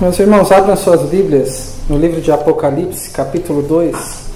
[0.00, 4.30] Meus irmãos, abram suas Bíblias no livro de Apocalipse, capítulo 2.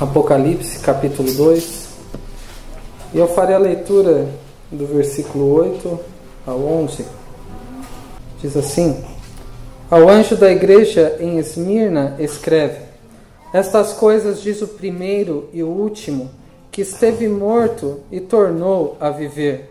[0.00, 1.88] Apocalipse, capítulo 2.
[3.12, 4.28] E eu farei a leitura
[4.72, 6.00] do versículo 8
[6.46, 7.04] ao 11.
[8.40, 9.04] Diz assim:
[9.90, 12.78] Ao anjo da igreja em Esmirna, escreve:
[13.52, 16.30] Estas coisas diz o primeiro e o último,
[16.72, 19.70] que esteve morto e tornou a viver.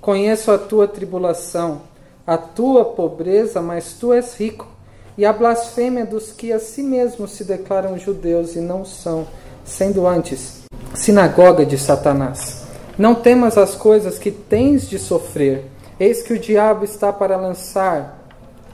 [0.00, 1.91] Conheço a tua tribulação
[2.26, 4.68] a tua pobreza, mas tu és rico,
[5.16, 9.26] e a blasfêmia dos que a si mesmos se declaram judeus e não são,
[9.64, 10.62] sendo antes
[10.94, 12.62] sinagoga de Satanás.
[12.98, 15.64] Não temas as coisas que tens de sofrer,
[15.98, 18.22] eis que o diabo está para lançar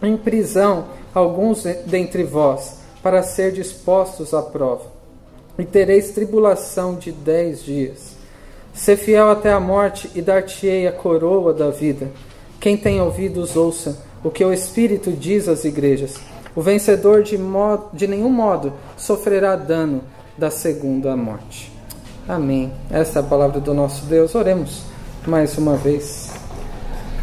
[0.03, 4.85] em prisão alguns dentre vós, para ser dispostos à prova.
[5.59, 8.17] E tereis tribulação de dez dias.
[8.73, 12.09] Ser fiel até a morte, e dar-te-ei a coroa da vida.
[12.61, 16.17] Quem tem ouvidos, ouça o que o Espírito diz às igrejas.
[16.57, 20.03] O vencedor de, modo, de nenhum modo sofrerá dano
[20.37, 21.73] da segunda morte.
[22.29, 22.73] Amém.
[22.91, 24.35] Esta é a palavra do nosso Deus.
[24.35, 24.83] Oremos
[25.27, 26.31] mais uma vez.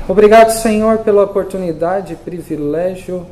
[0.07, 3.25] Obrigado, Senhor, pela oportunidade e privilégio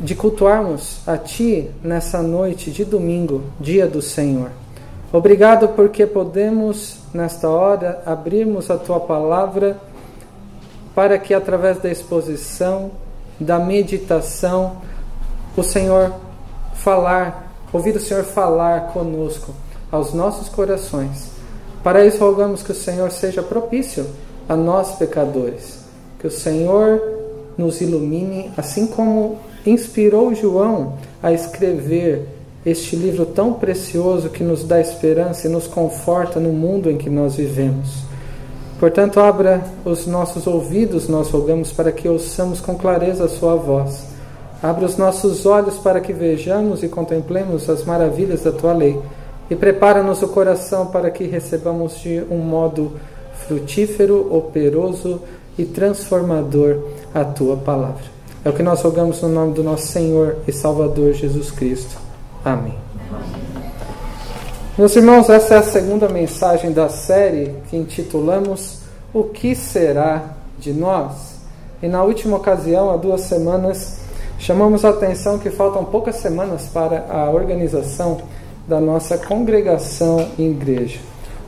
[0.00, 4.50] de cultuarmos a Ti nessa noite de domingo, dia do Senhor.
[5.12, 9.78] Obrigado porque podemos, nesta hora, abrirmos a Tua palavra
[10.98, 12.90] para que através da exposição,
[13.38, 14.78] da meditação,
[15.56, 16.12] o Senhor
[16.74, 19.54] falar, ouvir o Senhor falar conosco
[19.92, 21.30] aos nossos corações.
[21.84, 24.06] Para isso rogamos que o Senhor seja propício
[24.48, 25.84] a nós pecadores,
[26.18, 27.00] que o Senhor
[27.56, 32.26] nos ilumine, assim como inspirou João a escrever
[32.66, 37.08] este livro tão precioso que nos dá esperança e nos conforta no mundo em que
[37.08, 38.07] nós vivemos.
[38.78, 44.04] Portanto, abra os nossos ouvidos, nós rogamos, para que ouçamos com clareza a Sua voz.
[44.62, 49.00] Abra os nossos olhos para que vejamos e contemplemos as maravilhas da Tua lei.
[49.50, 52.92] E prepara-nos o coração para que recebamos de um modo
[53.46, 55.22] frutífero, operoso
[55.58, 56.78] e transformador
[57.12, 58.04] a Tua palavra.
[58.44, 61.98] É o que nós rogamos no nome do nosso Senhor e Salvador Jesus Cristo.
[62.44, 62.74] Amém.
[64.78, 68.78] Meus irmãos, essa é a segunda mensagem da série que intitulamos
[69.12, 71.40] O que será de nós?
[71.82, 73.98] E na última ocasião, há duas semanas,
[74.38, 78.18] chamamos a atenção que faltam poucas semanas para a organização
[78.68, 81.00] da nossa congregação em igreja.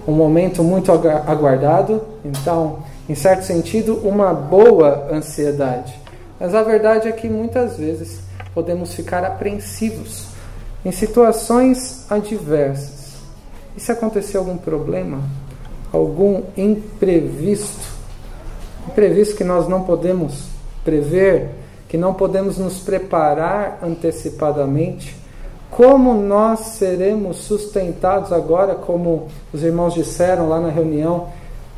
[0.08, 5.96] Um momento muito aguardado, então, em certo sentido, uma boa ansiedade.
[6.40, 10.24] Mas a verdade é que muitas vezes podemos ficar apreensivos
[10.84, 12.99] em situações adversas
[13.76, 15.20] e se acontecer algum problema,
[15.92, 17.88] algum imprevisto,
[18.88, 20.48] imprevisto que nós não podemos
[20.84, 21.50] prever,
[21.88, 25.16] que não podemos nos preparar antecipadamente,
[25.70, 31.28] como nós seremos sustentados agora, como os irmãos disseram lá na reunião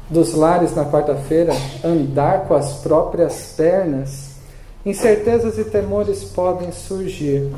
[0.08, 1.52] dos lares na quarta-feira,
[1.84, 4.32] andar com as próprias pernas?
[4.84, 7.50] Incertezas e temores podem surgir.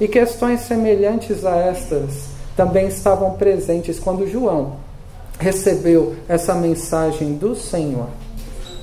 [0.00, 4.74] E questões semelhantes a estas também estavam presentes quando João
[5.38, 8.08] recebeu essa mensagem do Senhor.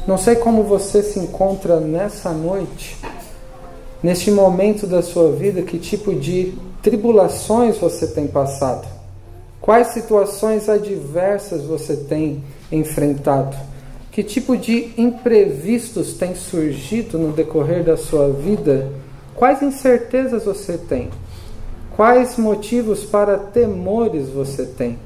[0.07, 2.97] Não sei como você se encontra nessa noite,
[4.01, 8.87] neste momento da sua vida, que tipo de tribulações você tem passado,
[9.61, 13.55] quais situações adversas você tem enfrentado,
[14.11, 18.91] que tipo de imprevistos tem surgido no decorrer da sua vida,
[19.35, 21.11] quais incertezas você tem.
[21.97, 24.99] Quais motivos para temores você tem?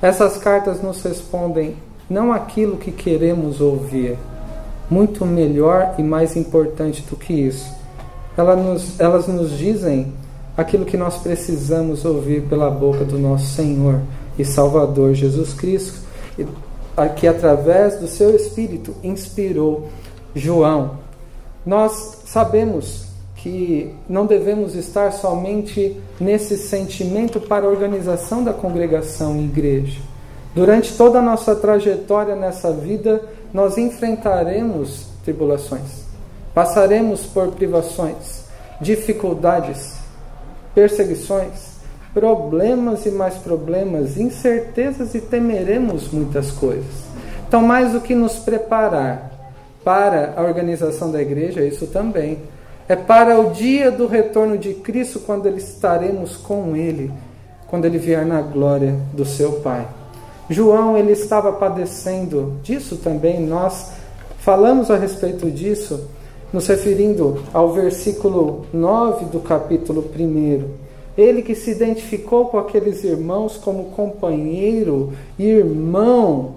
[0.00, 1.76] Essas cartas nos respondem
[2.08, 4.16] não aquilo que queremos ouvir,
[4.88, 7.68] muito melhor e mais importante do que isso.
[8.36, 10.12] Elas nos, elas nos dizem
[10.56, 14.00] aquilo que nós precisamos ouvir pela boca do nosso Senhor
[14.38, 15.98] e Salvador Jesus Cristo,
[17.16, 19.88] que através do seu Espírito inspirou
[20.36, 20.98] João.
[21.66, 23.07] Nós sabemos
[23.38, 30.00] que não devemos estar somente nesse sentimento para a organização da congregação em igreja.
[30.54, 36.04] Durante toda a nossa trajetória nessa vida, nós enfrentaremos tribulações,
[36.52, 38.44] passaremos por privações,
[38.80, 39.94] dificuldades,
[40.74, 41.78] perseguições,
[42.12, 47.06] problemas e mais problemas, incertezas e temeremos muitas coisas.
[47.46, 49.30] Então, mais do que nos preparar
[49.84, 52.38] para a organização da igreja, isso também
[52.88, 57.12] é para o dia do retorno de Cristo, quando ele estaremos com Ele,
[57.66, 59.86] quando ele vier na glória do seu Pai.
[60.48, 63.90] João, ele estava padecendo disso também, nós
[64.38, 66.08] falamos a respeito disso
[66.50, 70.64] nos referindo ao versículo 9 do capítulo 1.
[71.18, 76.54] Ele que se identificou com aqueles irmãos como companheiro e irmão,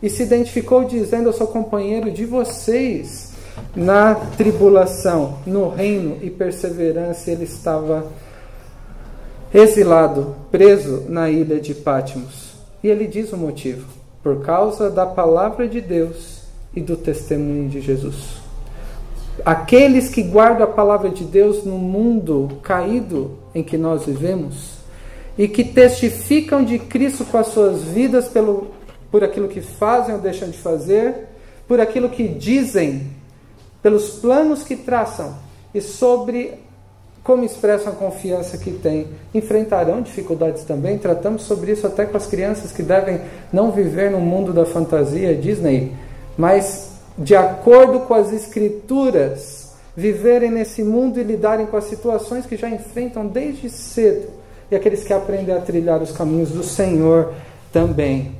[0.00, 3.31] e se identificou dizendo: Eu sou companheiro de vocês
[3.74, 7.30] na tribulação, no reino e perseverança.
[7.30, 8.06] Ele estava
[9.52, 12.52] exilado, preso na ilha de Pátimos.
[12.82, 13.86] E ele diz o motivo:
[14.22, 16.42] por causa da palavra de Deus
[16.74, 18.42] e do testemunho de Jesus.
[19.44, 24.72] Aqueles que guardam a palavra de Deus no mundo caído em que nós vivemos
[25.38, 28.68] e que testificam de Cristo com as suas vidas pelo,
[29.10, 31.28] por aquilo que fazem ou deixam de fazer,
[31.66, 33.10] por aquilo que dizem,
[33.82, 35.34] pelos planos que traçam
[35.74, 36.54] e sobre
[37.24, 40.98] como expressam a confiança que têm, enfrentarão dificuldades também.
[40.98, 43.20] Tratamos sobre isso até com as crianças que devem
[43.52, 45.92] não viver no mundo da fantasia Disney,
[46.36, 52.56] mas de acordo com as Escrituras, viverem nesse mundo e lidarem com as situações que
[52.56, 54.28] já enfrentam desde cedo,
[54.70, 57.34] e aqueles que aprendem a trilhar os caminhos do Senhor
[57.70, 58.34] também.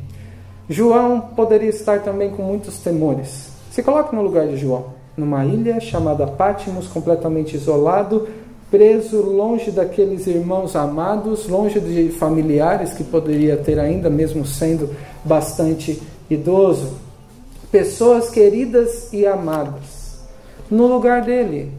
[0.68, 3.48] João poderia estar também com muitos temores.
[3.70, 4.86] Se coloque no lugar de João,
[5.16, 8.28] numa ilha chamada Pátimos, completamente isolado,
[8.70, 14.88] preso longe daqueles irmãos amados, longe de familiares que poderia ter ainda, mesmo sendo
[15.22, 16.94] bastante idoso.
[17.70, 20.20] Pessoas queridas e amadas.
[20.70, 21.70] No lugar dele,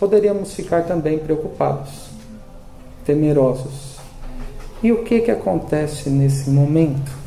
[0.00, 2.06] poderíamos ficar também preocupados,
[3.04, 3.96] temerosos.
[4.82, 7.25] E o que, que acontece nesse momento?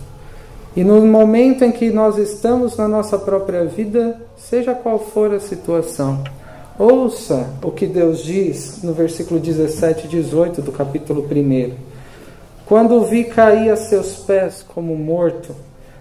[0.76, 5.40] E no momento em que nós estamos na nossa própria vida, seja qual for a
[5.40, 6.24] situação,
[6.80, 11.74] Ouça o que Deus diz no versículo 17 e 18 do capítulo 1.
[12.66, 15.54] Quando vi cair a seus pés como morto,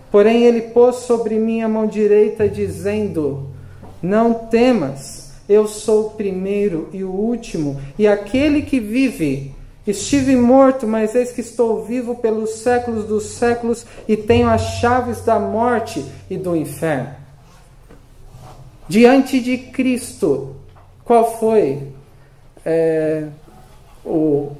[0.09, 3.49] porém ele pôs sobre mim a mão direita, dizendo:
[4.01, 9.58] Não temas, eu sou o primeiro e o último, e aquele que vive.
[9.89, 15.23] Estive morto, mas eis que estou vivo pelos séculos dos séculos e tenho as chaves
[15.23, 17.09] da morte e do inferno.
[18.87, 20.57] Diante de Cristo,
[21.07, 21.89] qual foi
[22.67, 23.29] é,
[24.05, 24.53] o,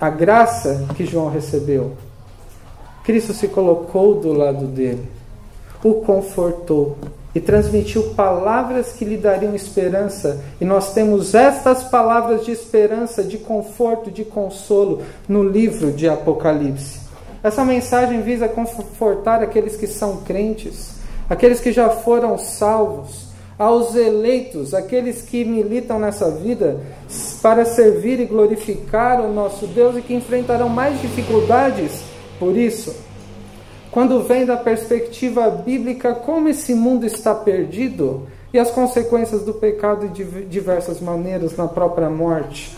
[0.00, 1.96] a graça que João recebeu?
[3.04, 5.06] Cristo se colocou do lado dele,
[5.84, 6.98] o confortou
[7.34, 10.40] e transmitiu palavras que lhe dariam esperança.
[10.60, 17.00] E nós temos estas palavras de esperança, de conforto, de consolo no livro de Apocalipse.
[17.42, 20.94] Essa mensagem visa confortar aqueles que são crentes,
[21.28, 26.80] aqueles que já foram salvos, aos eleitos, aqueles que militam nessa vida
[27.40, 32.02] para servir e glorificar o nosso Deus e que enfrentarão mais dificuldades
[32.38, 32.94] por isso.
[33.92, 40.08] Quando vem da perspectiva bíblica como esse mundo está perdido e as consequências do pecado
[40.08, 42.76] de diversas maneiras na própria morte,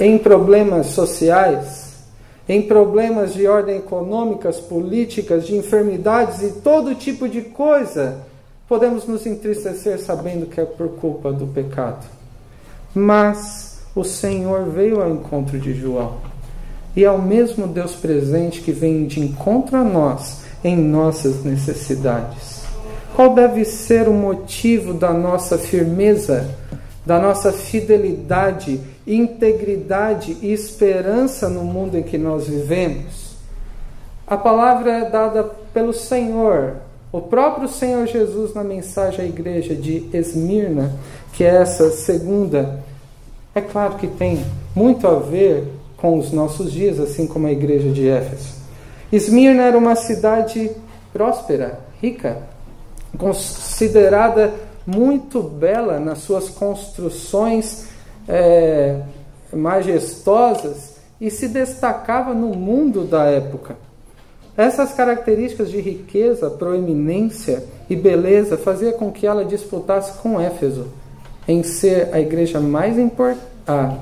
[0.00, 2.00] em problemas sociais,
[2.48, 8.28] em problemas de ordem econômicas, políticas, de enfermidades e todo tipo de coisa
[8.70, 12.06] Podemos nos entristecer sabendo que é por culpa do pecado.
[12.94, 16.29] Mas o Senhor veio ao encontro de João.
[16.96, 22.60] E é o mesmo Deus presente que vem de encontro a nós em nossas necessidades.
[23.14, 26.48] Qual deve ser o motivo da nossa firmeza,
[27.04, 33.36] da nossa fidelidade, integridade e esperança no mundo em que nós vivemos?
[34.26, 36.76] A palavra é dada pelo Senhor
[37.12, 40.92] o próprio Senhor Jesus, na mensagem à igreja de Esmirna,
[41.32, 42.78] que é essa segunda,
[43.52, 44.44] é claro que tem
[44.76, 45.66] muito a ver
[46.00, 48.54] com os nossos dias, assim como a igreja de Éfeso.
[49.12, 50.70] Esmirna era uma cidade
[51.12, 52.38] próspera, rica,
[53.18, 54.52] considerada
[54.86, 57.88] muito bela nas suas construções
[58.28, 59.00] é,
[59.52, 63.76] majestosas e se destacava no mundo da época.
[64.56, 70.88] Essas características de riqueza, proeminência e beleza fazia com que ela disputasse com Éfeso
[71.46, 73.96] em ser a igreja mais importante, a,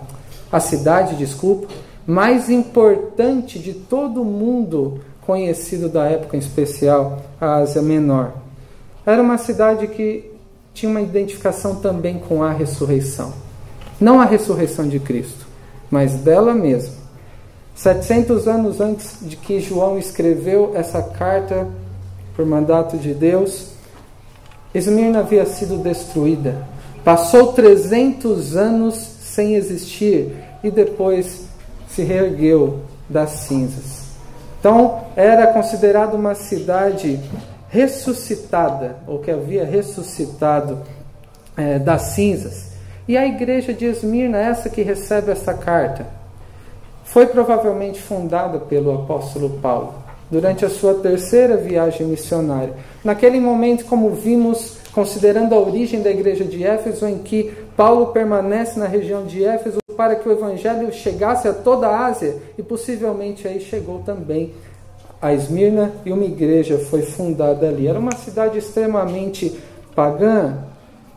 [0.51, 1.69] a cidade, desculpa,
[2.09, 8.33] mais importante de todo o mundo conhecido da época, em especial a Ásia Menor.
[9.05, 10.33] Era uma cidade que
[10.73, 13.35] tinha uma identificação também com a ressurreição.
[14.01, 15.47] Não a ressurreição de Cristo,
[15.91, 16.99] mas dela mesma
[17.79, 21.69] 700 anos antes de que João escreveu essa carta
[22.35, 23.69] por mandato de Deus,
[24.75, 26.67] Esmirna havia sido destruída.
[27.05, 30.35] Passou 300 anos sem existir
[30.65, 31.48] e depois
[31.89, 34.09] se reergueu das cinzas.
[34.61, 37.21] Então, era considerada uma cidade
[37.69, 40.81] ressuscitada, ou que havia ressuscitado
[41.57, 42.73] é, das cinzas.
[43.07, 46.07] E a igreja de Esmirna, essa que recebe essa carta,
[47.05, 49.95] foi provavelmente fundada pelo apóstolo Paulo
[50.31, 52.75] durante a sua terceira viagem missionária.
[53.03, 58.79] Naquele momento, como vimos, considerando a origem da igreja de Éfeso, em que Paulo permanece
[58.79, 63.49] na região de Éfeso para que o evangelho chegasse a toda a Ásia e possivelmente
[63.49, 64.55] aí chegou também
[65.21, 67.89] a Esmirna e uma igreja foi fundada ali.
[67.89, 69.59] Era uma cidade extremamente
[69.97, 70.57] pagã,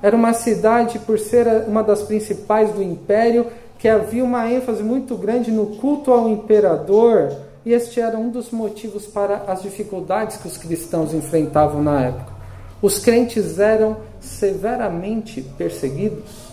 [0.01, 3.45] era uma cidade, por ser uma das principais do império,
[3.77, 7.31] que havia uma ênfase muito grande no culto ao imperador,
[7.63, 12.33] e este era um dos motivos para as dificuldades que os cristãos enfrentavam na época.
[12.81, 16.50] Os crentes eram severamente perseguidos,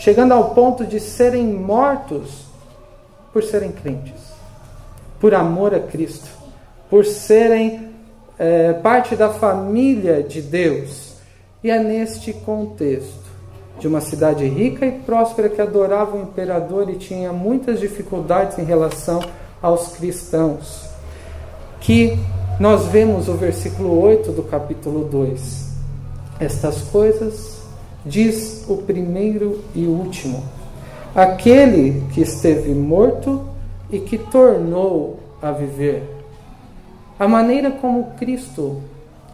[0.00, 2.46] chegando ao ponto de serem mortos
[3.34, 4.20] por serem crentes,
[5.20, 6.28] por amor a Cristo,
[6.88, 7.90] por serem
[8.38, 11.10] é, parte da família de Deus.
[11.62, 13.30] E é neste contexto
[13.78, 18.64] de uma cidade rica e próspera que adorava o imperador e tinha muitas dificuldades em
[18.64, 19.20] relação
[19.60, 20.88] aos cristãos,
[21.78, 22.18] que
[22.58, 25.68] nós vemos o versículo 8 do capítulo 2.
[26.40, 27.59] Estas coisas
[28.04, 30.42] diz o primeiro e último,
[31.14, 33.44] aquele que esteve morto
[33.90, 36.02] e que tornou a viver.
[37.18, 38.80] A maneira como Cristo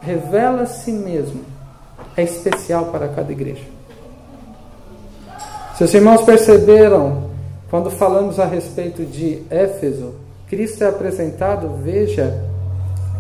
[0.00, 1.42] revela a si mesmo
[2.16, 3.64] é especial para cada igreja.
[5.76, 7.30] Se os irmãos perceberam,
[7.70, 10.14] quando falamos a respeito de Éfeso,
[10.48, 12.42] Cristo é apresentado, veja,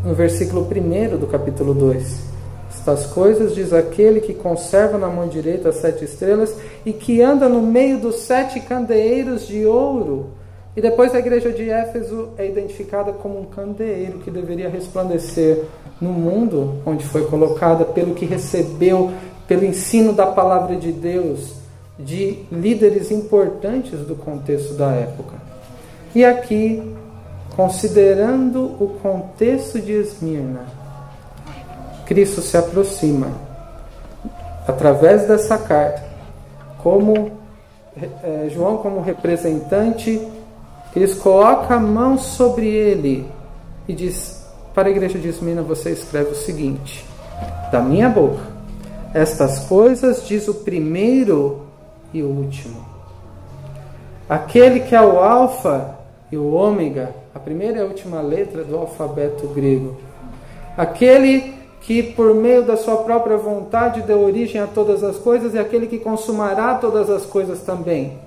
[0.04, 2.35] no versículo 1 do capítulo 2.
[2.78, 6.54] Estas coisas diz aquele que conserva na mão direita as sete estrelas
[6.84, 10.26] e que anda no meio dos sete candeeiros de ouro.
[10.76, 15.64] E depois a igreja de Éfeso é identificada como um candeeiro que deveria resplandecer
[16.00, 19.10] no mundo onde foi colocada, pelo que recebeu,
[19.48, 21.54] pelo ensino da palavra de Deus,
[21.98, 25.34] de líderes importantes do contexto da época.
[26.14, 26.82] E aqui,
[27.56, 30.85] considerando o contexto de Esmirna,
[32.06, 33.28] Cristo se aproxima
[34.66, 36.02] através dessa carta,
[36.82, 37.32] como
[38.22, 40.20] é, João, como representante,
[40.92, 43.26] Cristo coloca a mão sobre ele
[43.88, 47.04] e diz: para a igreja de Esmina você escreve o seguinte:
[47.72, 48.42] Da minha boca,
[49.14, 51.66] estas coisas diz o primeiro
[52.12, 52.84] e o último.
[54.28, 55.96] Aquele que é o Alfa
[56.30, 59.96] e o Ômega, a primeira e a última letra do alfabeto grego.
[60.76, 61.55] Aquele
[61.86, 65.86] que por meio da sua própria vontade deu origem a todas as coisas e aquele
[65.86, 68.18] que consumará todas as coisas também.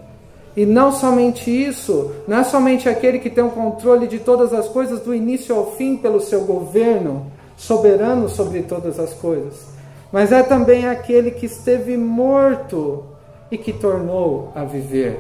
[0.55, 4.69] E não somente isso, não é somente aquele que tem o controle de todas as
[4.69, 7.25] coisas do início ao fim pelo seu governo,
[7.57, 9.67] soberano sobre todas as coisas,
[10.09, 13.03] mas é também aquele que esteve morto
[13.51, 15.19] e que tornou a viver.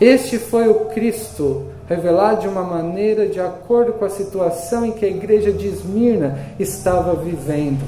[0.00, 5.04] Este foi o Cristo revelado de uma maneira de acordo com a situação em que
[5.04, 7.82] a igreja de Esmirna estava vivendo.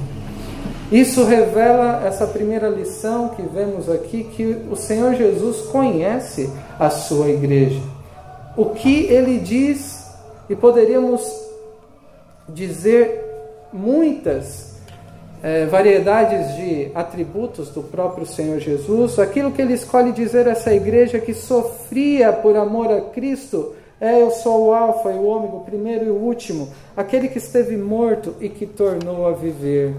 [0.91, 7.29] Isso revela essa primeira lição que vemos aqui, que o Senhor Jesus conhece a sua
[7.29, 7.81] igreja.
[8.57, 10.07] O que ele diz,
[10.49, 11.23] e poderíamos
[12.49, 13.23] dizer
[13.71, 14.68] muitas
[15.43, 20.73] é, variedades de atributos do próprio Senhor Jesus, aquilo que ele escolhe dizer a essa
[20.73, 25.57] igreja que sofria por amor a Cristo, é eu sou o Alfa e o Ômega,
[25.57, 29.95] o primeiro e o último, aquele que esteve morto e que tornou a viver.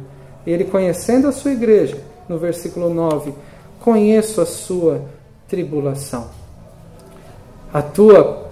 [0.48, 3.34] Ele conhecendo a sua igreja, no versículo 9,
[3.82, 5.02] conheço a sua
[5.48, 6.30] tribulação.
[7.74, 8.50] A tua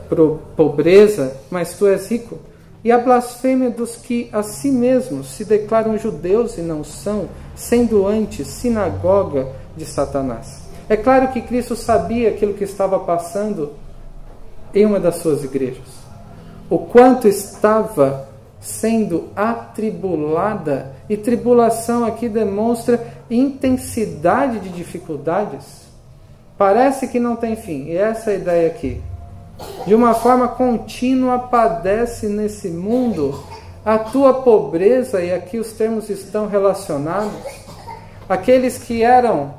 [0.56, 2.38] pobreza, mas tu és rico.
[2.88, 8.08] E a blasfêmia dos que a si mesmos se declaram judeus e não são, sendo
[8.08, 10.62] antes sinagoga de Satanás.
[10.88, 13.74] É claro que Cristo sabia aquilo que estava passando
[14.74, 15.84] em uma das suas igrejas.
[16.70, 18.30] O quanto estava
[18.62, 20.94] sendo atribulada.
[21.10, 25.90] E tribulação aqui demonstra intensidade de dificuldades.
[26.58, 29.02] Parece que não tem fim, e essa é a ideia aqui.
[29.86, 33.44] De uma forma contínua padece nesse mundo
[33.84, 37.32] a tua pobreza, e aqui os termos estão relacionados.
[38.28, 39.54] Aqueles que eram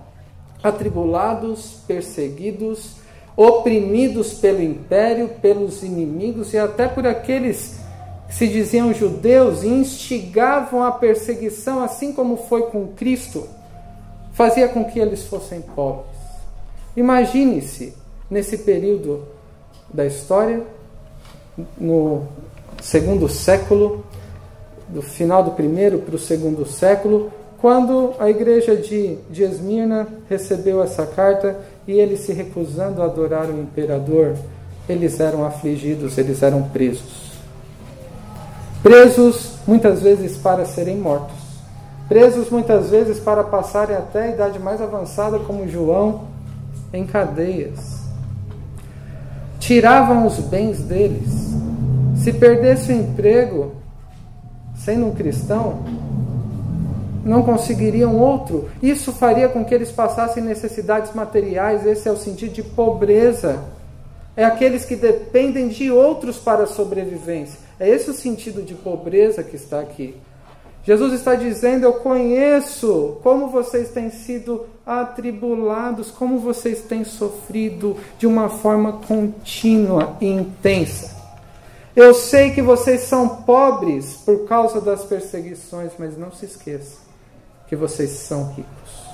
[0.63, 2.97] atribulados, perseguidos,
[3.35, 7.79] oprimidos pelo império, pelos inimigos e até por aqueles
[8.27, 13.49] que se diziam judeus e instigavam a perseguição, assim como foi com Cristo,
[14.33, 16.19] fazia com que eles fossem pobres.
[16.95, 17.95] Imagine-se
[18.31, 19.38] nesse período
[19.93, 20.63] da história,
[21.79, 22.25] no
[22.83, 24.05] segundo século,
[24.89, 27.31] do final do primeiro para o segundo século,
[27.61, 33.47] quando a igreja de, de Esmirna recebeu essa carta e eles se recusando a adorar
[33.47, 34.37] o imperador,
[34.89, 37.33] eles eram afligidos, eles eram presos.
[38.83, 41.37] Presos muitas vezes para serem mortos.
[42.09, 46.27] Presos muitas vezes para passarem até a idade mais avançada, como João,
[46.93, 47.98] em cadeias.
[49.69, 51.53] Tiravam os bens deles.
[52.17, 53.75] Se perdesse o emprego,
[54.75, 55.85] sendo um cristão,
[57.23, 58.71] não conseguiriam outro.
[58.83, 61.85] Isso faria com que eles passassem necessidades materiais.
[61.85, 63.63] Esse é o sentido de pobreza.
[64.35, 67.61] É aqueles que dependem de outros para a sobrevivência.
[67.79, 70.17] É esse o sentido de pobreza que está aqui.
[70.83, 78.27] Jesus está dizendo: Eu conheço como vocês têm sido atribulados, como vocês têm sofrido de
[78.27, 81.15] uma forma contínua e intensa.
[81.95, 86.97] Eu sei que vocês são pobres por causa das perseguições, mas não se esqueça
[87.69, 89.09] que vocês são ricos.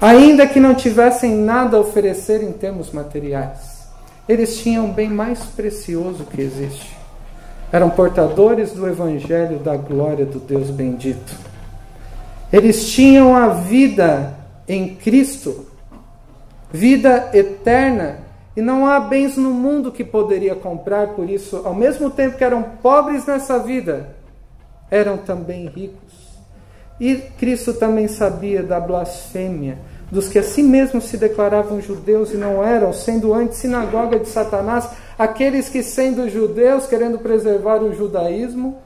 [0.00, 3.88] Ainda que não tivessem nada a oferecer em termos materiais,
[4.28, 6.96] eles tinham o bem mais precioso que existe.
[7.72, 11.47] Eram portadores do evangelho da glória do Deus bendito.
[12.52, 14.34] Eles tinham a vida
[14.66, 15.66] em Cristo,
[16.70, 18.20] vida eterna,
[18.56, 22.44] e não há bens no mundo que poderia comprar, por isso, ao mesmo tempo que
[22.44, 24.16] eram pobres nessa vida,
[24.90, 26.28] eram também ricos.
[26.98, 29.78] E Cristo também sabia da blasfêmia
[30.10, 34.28] dos que a si mesmos se declaravam judeus e não eram, sendo antes sinagoga de
[34.28, 34.88] Satanás,
[35.18, 38.78] aqueles que, sendo judeus, querendo preservar o judaísmo,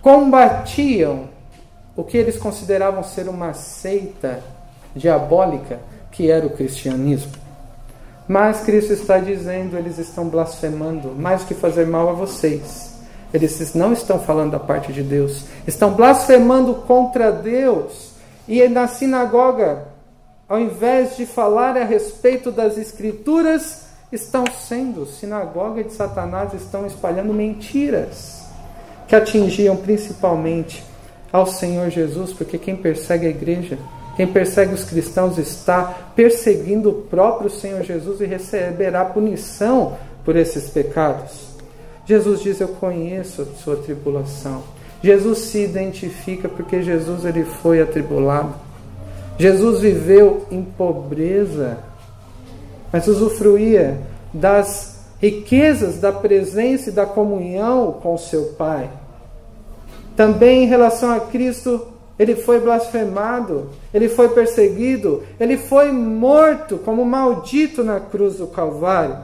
[0.00, 1.28] combatiam
[1.98, 4.42] o que eles consideravam ser uma seita
[4.94, 7.32] diabólica, que era o cristianismo.
[8.26, 12.88] Mas Cristo está dizendo, eles estão blasfemando, mais que fazer mal a vocês
[13.32, 18.12] eles não estão falando da parte de Deus, estão blasfemando contra Deus.
[18.46, 19.84] E na sinagoga,
[20.48, 27.34] ao invés de falar a respeito das Escrituras, estão sendo sinagoga de Satanás, estão espalhando
[27.34, 28.46] mentiras
[29.06, 30.82] que atingiam principalmente
[31.32, 33.78] ao Senhor Jesus, porque quem persegue a igreja,
[34.16, 40.68] quem persegue os cristãos está perseguindo o próprio Senhor Jesus e receberá punição por esses
[40.70, 41.48] pecados.
[42.04, 44.62] Jesus diz: Eu conheço a sua tribulação.
[45.02, 48.54] Jesus se identifica porque Jesus ele foi atribulado.
[49.38, 51.78] Jesus viveu em pobreza,
[52.92, 54.00] mas usufruía
[54.32, 58.90] das riquezas da presença e da comunhão com seu Pai.
[60.18, 61.86] Também em relação a Cristo,
[62.18, 69.16] ele foi blasfemado, ele foi perseguido, ele foi morto como maldito na cruz do Calvário.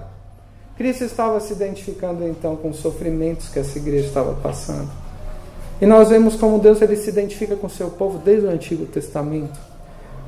[0.77, 4.89] Cristo estava se identificando então com os sofrimentos que essa igreja estava passando.
[5.81, 9.59] E nós vemos como Deus ele se identifica com seu povo desde o Antigo Testamento.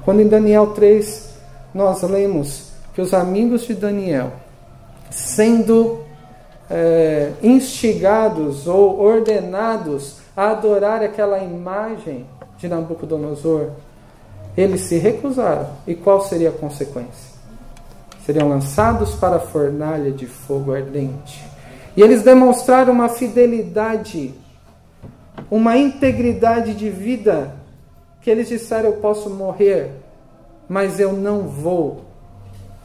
[0.05, 1.29] Quando em Daniel 3
[1.73, 4.33] nós lemos que os amigos de Daniel,
[5.13, 6.01] sendo
[6.69, 12.27] é, instigados ou ordenados a adorar aquela imagem
[12.59, 13.71] de Nabucodonosor,
[14.57, 15.69] eles se recusaram.
[15.87, 17.37] E qual seria a consequência?
[18.27, 21.47] seriam lançados para a fornalha de fogo ardente.
[21.97, 24.35] E eles demonstraram uma fidelidade,
[25.49, 27.53] uma integridade de vida,
[28.21, 29.93] que eles disseram: Eu posso morrer,
[30.69, 32.05] mas eu não vou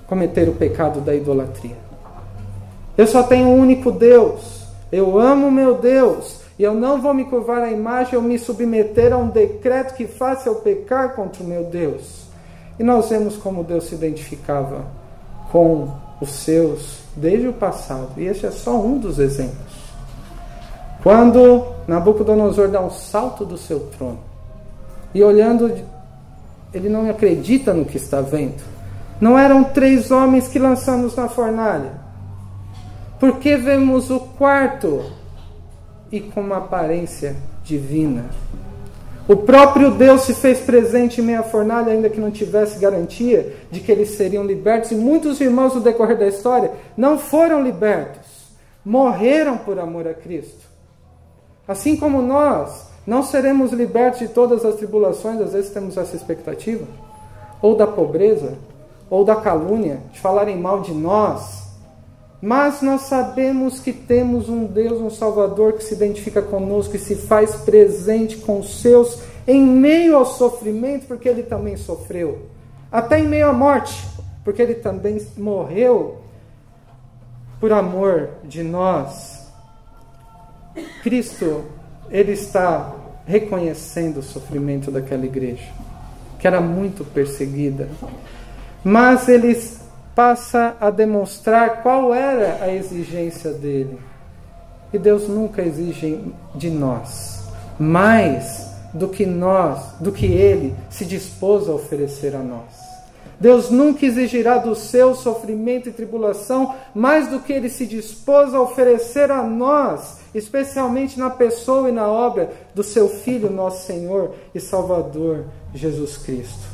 [0.05, 1.77] cometer o pecado da idolatria.
[2.95, 4.61] Eu só tenho um único Deus.
[4.91, 6.40] Eu amo meu Deus.
[6.59, 10.05] E eu não vou me curvar à imagem ou me submeter a um decreto que
[10.05, 12.27] faça eu pecar contra o meu Deus.
[12.77, 14.85] E nós vemos como Deus se identificava
[15.51, 15.89] com
[16.21, 18.11] os seus desde o passado.
[18.17, 19.81] E esse é só um dos exemplos.
[21.03, 24.19] Quando Nabucodonosor dá um salto do seu trono
[25.13, 25.73] e olhando,
[26.73, 28.61] ele não acredita no que está vendo.
[29.19, 31.93] Não eram três homens que lançamos na fornalha.
[33.19, 35.03] Porque vemos o quarto
[36.11, 38.25] e com uma aparência divina.
[39.27, 43.79] O próprio Deus se fez presente em meia fornalha, ainda que não tivesse garantia de
[43.79, 44.91] que eles seriam libertos.
[44.91, 48.49] E muitos irmãos, no decorrer da história, não foram libertos,
[48.83, 50.69] morreram por amor a Cristo.
[51.67, 56.85] Assim como nós não seremos libertos de todas as tribulações, às vezes temos essa expectativa,
[57.61, 58.57] ou da pobreza,
[59.09, 61.60] ou da calúnia, de falarem mal de nós,
[62.41, 67.15] mas nós sabemos que temos um Deus, um Salvador que se identifica conosco e se
[67.15, 72.47] faz presente com os seus em meio ao sofrimento, porque ele também sofreu.
[72.91, 74.07] Até em meio à morte,
[74.43, 76.19] porque ele também morreu
[77.59, 79.51] por amor de nós.
[81.03, 81.63] Cristo,
[82.09, 82.93] ele está
[83.25, 85.69] reconhecendo o sofrimento daquela igreja,
[86.39, 87.87] que era muito perseguida.
[88.83, 89.51] Mas ele
[90.15, 93.99] passa a demonstrar qual era a exigência dele.
[94.93, 96.19] E Deus nunca exige
[96.53, 97.41] de nós
[97.79, 102.91] mais do que nós, do que ele se dispôs a oferecer a nós.
[103.39, 108.61] Deus nunca exigirá do seu sofrimento e tribulação mais do que ele se dispôs a
[108.61, 114.59] oferecer a nós, especialmente na pessoa e na obra do seu Filho, nosso Senhor e
[114.59, 116.67] Salvador, Jesus Cristo.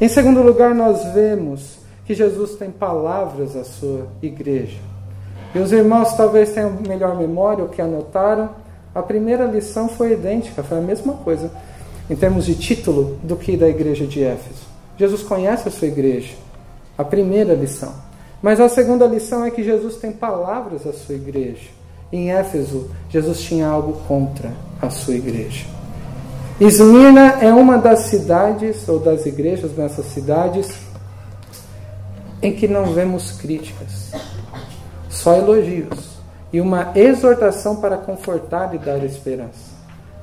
[0.00, 4.78] Em segundo lugar, nós vemos que Jesus tem palavras à sua igreja.
[5.54, 8.50] E os irmãos talvez tenham melhor memória, o que anotaram.
[8.94, 11.50] A primeira lição foi idêntica, foi a mesma coisa,
[12.10, 14.66] em termos de título, do que da igreja de Éfeso.
[14.98, 16.34] Jesus conhece a sua igreja.
[16.96, 17.92] A primeira lição.
[18.42, 21.68] Mas a segunda lição é que Jesus tem palavras à sua igreja.
[22.12, 25.66] Em Éfeso, Jesus tinha algo contra a sua igreja.
[26.60, 30.83] Esmirna é uma das cidades, ou das igrejas nessas cidades,
[32.44, 34.12] em que não vemos críticas,
[35.08, 36.14] só elogios
[36.52, 39.74] e uma exortação para confortar e dar esperança.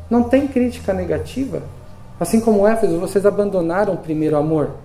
[0.09, 1.61] Não tem crítica negativa,
[2.21, 4.75] Assim como Éfeso, vocês abandonaram o primeiro amor.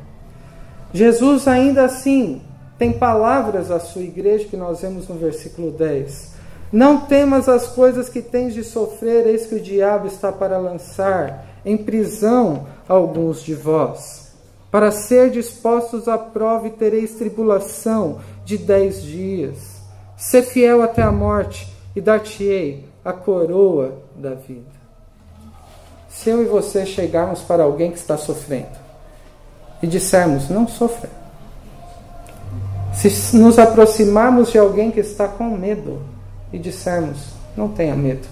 [0.91, 2.41] Jesus ainda assim
[2.79, 6.33] tem palavras à sua igreja que nós vemos no versículo 10.
[6.73, 11.45] Não temas as coisas que tens de sofrer, eis que o diabo está para lançar
[11.63, 14.26] em prisão alguns de vós.
[14.71, 19.81] Para ser dispostos à prova e tereis tribulação de dez dias.
[20.17, 24.77] Ser fiel até a morte e dar-te-ei a coroa da vida
[26.17, 28.87] se eu e você chegarmos para alguém que está sofrendo
[29.83, 31.11] e dissermos, não sofra.
[32.95, 36.01] Se nos aproximarmos de alguém que está com medo
[36.51, 37.19] e dissermos,
[37.55, 38.27] não tenha medo.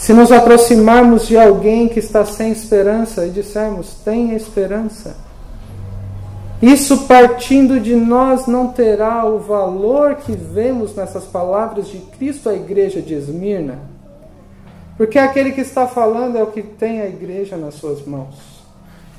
[0.00, 5.14] Se nos aproximarmos de alguém que está sem esperança e dissermos, tenha esperança.
[6.62, 12.54] Isso partindo de nós não terá o valor que vemos nessas palavras de Cristo à
[12.54, 13.90] igreja de Esmirna
[15.00, 18.34] porque aquele que está falando é o que tem a igreja nas suas mãos.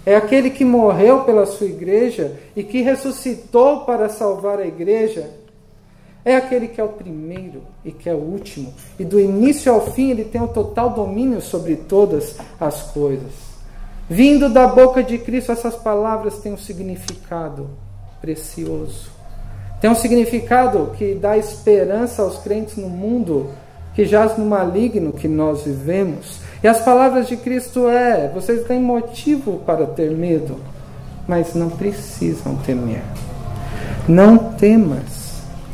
[0.05, 5.31] É aquele que morreu pela sua igreja e que ressuscitou para salvar a igreja.
[6.23, 8.73] É aquele que é o primeiro e que é o último.
[8.99, 13.51] E do início ao fim ele tem o total domínio sobre todas as coisas.
[14.07, 17.69] Vindo da boca de Cristo, essas palavras têm um significado
[18.19, 19.09] precioso.
[19.79, 23.49] Tem um significado que dá esperança aos crentes no mundo
[23.95, 26.39] que jaz no maligno que nós vivemos.
[26.63, 30.57] E as palavras de Cristo é: vocês têm motivo para ter medo,
[31.27, 33.01] mas não precisam temer.
[34.07, 35.20] Não temas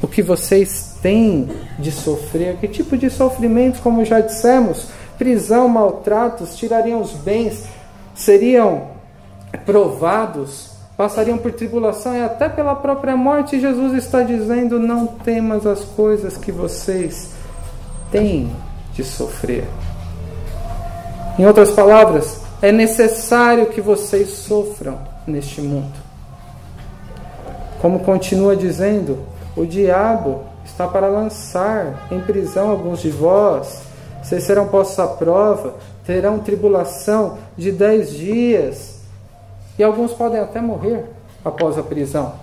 [0.02, 2.58] o que vocês têm de sofrer.
[2.58, 4.88] Que tipo de sofrimento, como já dissemos?
[5.18, 7.64] Prisão, maltratos, tirariam os bens,
[8.14, 8.90] seriam
[9.66, 13.60] provados, passariam por tribulação e até pela própria morte.
[13.60, 17.32] Jesus está dizendo: não temas as coisas que vocês
[18.12, 18.52] tem
[18.94, 19.66] de sofrer.
[21.38, 25.94] Em outras palavras, é necessário que vocês sofram neste mundo.
[27.80, 29.20] Como continua dizendo,
[29.58, 33.82] o diabo está para lançar em prisão alguns de vós.
[34.22, 35.74] Vocês serão postos à prova,
[36.06, 39.02] terão tribulação de dez dias.
[39.80, 41.06] E alguns podem até morrer
[41.44, 42.34] após a prisão.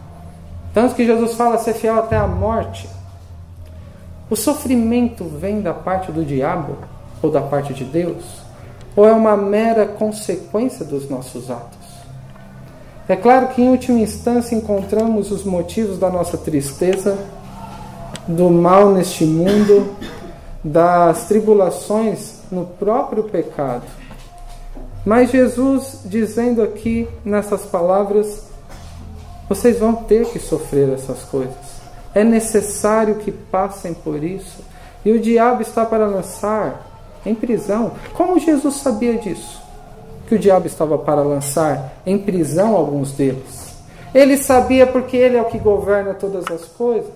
[0.74, 2.88] Tanto que Jesus fala ser fiel até a morte.
[4.29, 6.77] O sofrimento vem da parte do diabo
[7.22, 8.24] ou da parte de Deus?
[8.96, 11.84] Ou é uma mera consequência dos nossos atos?
[13.09, 17.19] É claro que, em última instância, encontramos os motivos da nossa tristeza,
[18.27, 19.95] do mal neste mundo,
[20.62, 23.85] das tribulações no próprio pecado.
[25.05, 28.45] Mas Jesus, dizendo aqui nessas palavras,
[29.47, 31.75] vocês vão ter que sofrer essas coisas.
[32.14, 34.64] É necessário que passem por isso.
[35.05, 36.87] E o diabo está para lançar
[37.27, 37.93] em prisão.
[38.14, 39.63] Como Jesus sabia disso?
[40.35, 43.73] Que o diabo estava para lançar em prisão alguns deles.
[44.12, 47.12] Ele sabia porque ele é o que governa todas as coisas.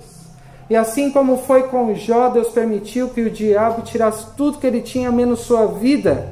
[0.70, 4.82] E assim como foi com Jó, Deus permitiu que o diabo tirasse tudo que ele
[4.82, 6.28] tinha, menos sua vida.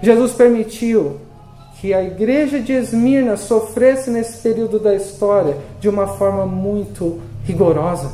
[0.00, 1.18] Jesus permitiu
[1.82, 8.10] que a igreja de Esmirna sofresse nesse período da história de uma forma muito rigorosa,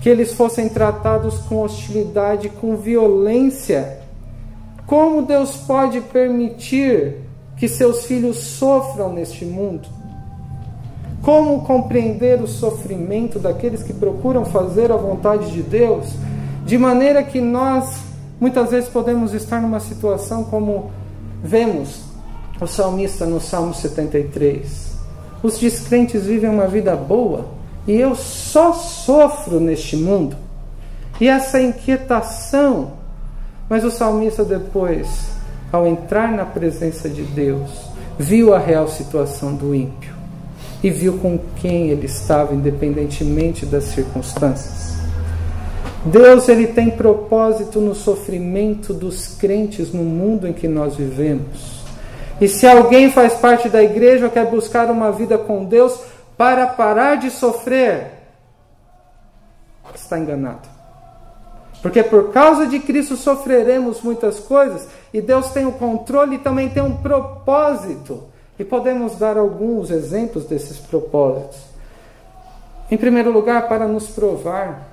[0.00, 4.01] que eles fossem tratados com hostilidade, com violência.
[4.92, 7.20] Como Deus pode permitir
[7.56, 9.88] que seus filhos sofram neste mundo?
[11.22, 16.12] Como compreender o sofrimento daqueles que procuram fazer a vontade de Deus,
[16.66, 18.02] de maneira que nós
[18.38, 20.90] Muitas vezes podemos estar numa situação como
[21.42, 22.00] vemos
[22.60, 24.96] o salmista no Salmo 73.
[25.42, 27.46] Os descrentes vivem uma vida boa
[27.86, 30.36] e eu só sofro neste mundo.
[31.18, 33.00] E essa inquietação.
[33.72, 35.30] Mas o salmista, depois,
[35.72, 37.70] ao entrar na presença de Deus,
[38.18, 40.14] viu a real situação do ímpio
[40.82, 44.98] e viu com quem ele estava, independentemente das circunstâncias.
[46.04, 51.82] Deus ele tem propósito no sofrimento dos crentes no mundo em que nós vivemos.
[52.42, 55.98] E se alguém faz parte da igreja quer buscar uma vida com Deus
[56.36, 58.10] para parar de sofrer,
[59.94, 60.71] está enganado.
[61.82, 66.68] Porque por causa de Cristo sofreremos muitas coisas e Deus tem o controle e também
[66.68, 68.22] tem um propósito.
[68.56, 71.58] E podemos dar alguns exemplos desses propósitos.
[72.88, 74.88] Em primeiro lugar, para nos provar,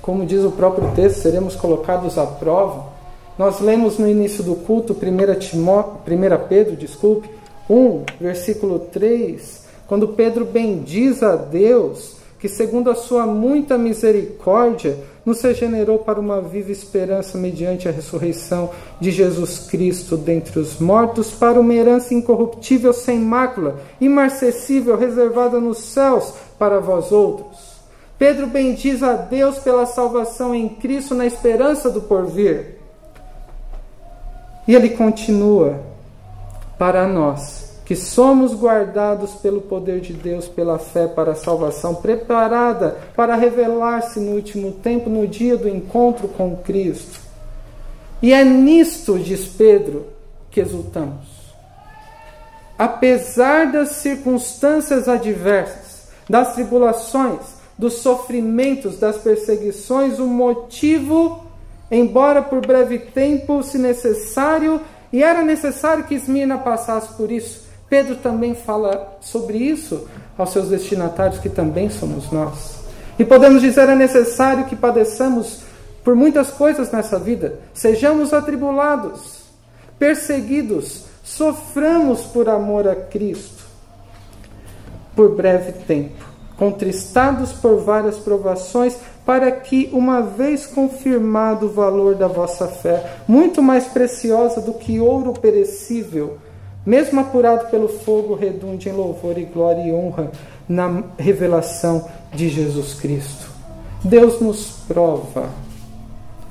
[0.00, 2.92] como diz o próprio texto, seremos colocados à prova.
[3.36, 7.28] Nós lemos no início do culto, 1, Timó, 1 Pedro, desculpe,
[7.68, 12.15] 1, versículo 3, quando Pedro bendiz a Deus,
[12.46, 18.70] que segundo a sua muita misericórdia, nos regenerou para uma viva esperança mediante a ressurreição
[19.00, 25.78] de Jesus Cristo dentre os mortos, para uma herança incorruptível, sem mácula, imarcessível, reservada nos
[25.78, 27.80] céus para vós outros.
[28.16, 32.76] Pedro bendiz a Deus pela salvação em Cristo na esperança do porvir.
[34.68, 35.80] E ele continua
[36.78, 42.96] para nós que somos guardados pelo poder de Deus, pela fé para a salvação, preparada
[43.14, 47.20] para revelar-se no último tempo, no dia do encontro com Cristo.
[48.20, 50.06] E é nisto, diz Pedro,
[50.50, 51.28] que exultamos.
[52.76, 61.44] Apesar das circunstâncias adversas, das tribulações, dos sofrimentos, das perseguições, o motivo,
[61.88, 64.80] embora por breve tempo, se necessário,
[65.12, 70.68] e era necessário que Esmirna passasse por isso, Pedro também fala sobre isso aos seus
[70.68, 72.80] destinatários, que também somos nós.
[73.18, 75.60] E podemos dizer: é necessário que padeçamos
[76.02, 79.42] por muitas coisas nessa vida, sejamos atribulados,
[79.98, 83.64] perseguidos, soframos por amor a Cristo,
[85.16, 86.24] por breve tempo,
[86.56, 93.60] contristados por várias provações, para que, uma vez confirmado o valor da vossa fé, muito
[93.60, 96.38] mais preciosa do que ouro perecível,
[96.86, 100.30] mesmo apurado pelo fogo, redunde em louvor e glória e honra
[100.68, 103.50] na revelação de Jesus Cristo.
[104.04, 105.50] Deus nos prova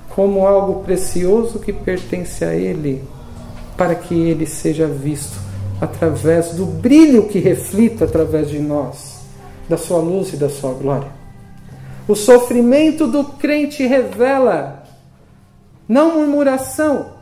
[0.09, 3.01] como algo precioso que pertence a Ele,
[3.77, 5.37] para que Ele seja visto
[5.79, 9.19] através do brilho que reflita através de nós,
[9.69, 11.09] da Sua luz e da Sua glória.
[12.07, 14.83] O sofrimento do crente revela
[15.87, 17.14] não murmuração,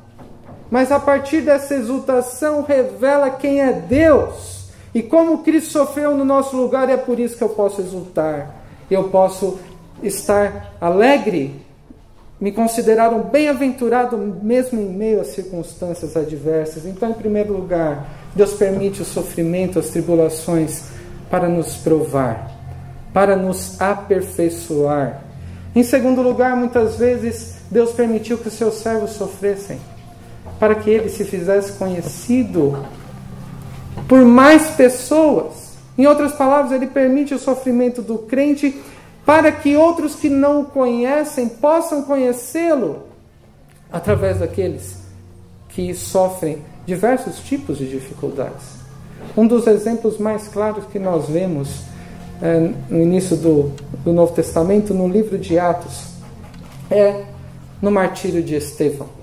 [0.73, 6.57] mas a partir dessa exultação revela quem é Deus e como Cristo sofreu no nosso
[6.57, 8.49] lugar, e é por isso que eu posso exultar,
[8.89, 9.59] eu posso
[10.01, 11.61] estar alegre,
[12.41, 16.87] me considerar um bem-aventurado mesmo em meio às circunstâncias adversas.
[16.87, 20.85] Então, em primeiro lugar, Deus permite o sofrimento, as tribulações
[21.29, 22.49] para nos provar,
[23.13, 25.21] para nos aperfeiçoar.
[25.75, 29.92] Em segundo lugar, muitas vezes Deus permitiu que os seus servos sofressem
[30.59, 32.77] para que ele se fizesse conhecido
[34.07, 35.73] por mais pessoas.
[35.97, 38.81] Em outras palavras, ele permite o sofrimento do crente
[39.25, 43.03] para que outros que não o conhecem possam conhecê-lo
[43.91, 44.97] através daqueles
[45.69, 48.83] que sofrem diversos tipos de dificuldades.
[49.37, 51.83] Um dos exemplos mais claros que nós vemos
[52.41, 53.71] é, no início do,
[54.03, 56.07] do Novo Testamento, no livro de Atos,
[56.91, 57.23] é
[57.81, 59.22] no martírio de Estevão.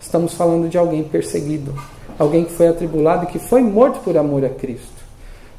[0.00, 1.74] Estamos falando de alguém perseguido,
[2.18, 5.00] alguém que foi atribulado e que foi morto por amor a Cristo.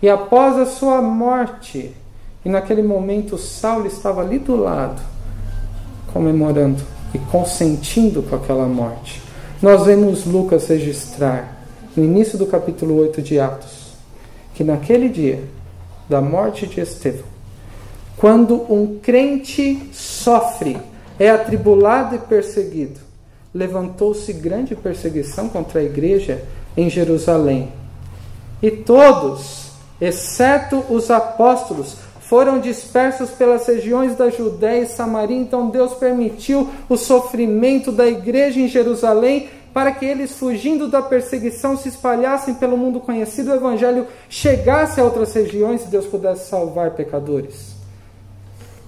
[0.02, 1.96] E após a sua morte,
[2.44, 5.00] e naquele momento Saulo estava ali do lado,
[6.12, 6.82] comemorando
[7.14, 9.22] e consentindo com aquela morte.
[9.62, 11.62] Nós vemos Lucas registrar,
[11.96, 13.94] no início do capítulo 8 de Atos,
[14.56, 15.44] que naquele dia
[16.10, 17.30] da morte de Estevão,
[18.18, 20.78] quando um crente sofre,
[21.20, 23.00] é atribulado e perseguido,
[23.54, 26.44] levantou-se grande perseguição contra a igreja
[26.76, 27.72] em Jerusalém.
[28.62, 35.36] E todos, exceto os apóstolos, foram dispersos pelas regiões da Judéia e Samaria.
[35.36, 41.78] Então Deus permitiu o sofrimento da igreja em Jerusalém para que eles, fugindo da perseguição,
[41.78, 46.92] se espalhassem pelo mundo conhecido, o evangelho chegasse a outras regiões e Deus pudesse salvar
[46.92, 47.72] pecadores.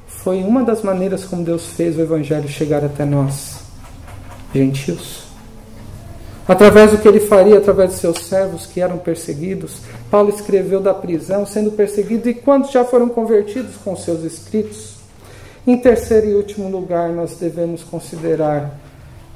[0.08, 3.63] Foi uma das maneiras como Deus fez o evangelho chegar até nós
[4.54, 5.24] gentios.
[6.48, 9.78] Através do que ele faria, através de seus servos que eram perseguidos,
[10.12, 14.96] Paulo escreveu da prisão, sendo perseguido, e quantos já foram convertidos com seus escritos.
[15.66, 18.78] Em terceiro e último lugar, nós devemos considerar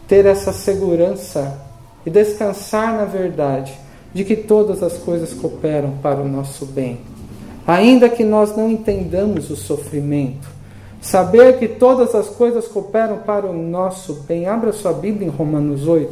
[0.08, 1.58] ter essa segurança
[2.06, 3.73] e descansar na verdade
[4.13, 6.99] de que todas as coisas cooperam para o nosso bem.
[7.65, 10.47] Ainda que nós não entendamos o sofrimento,
[11.08, 14.46] saber que todas as coisas cooperam para o nosso bem.
[14.46, 16.12] Abra sua Bíblia em Romanos 8.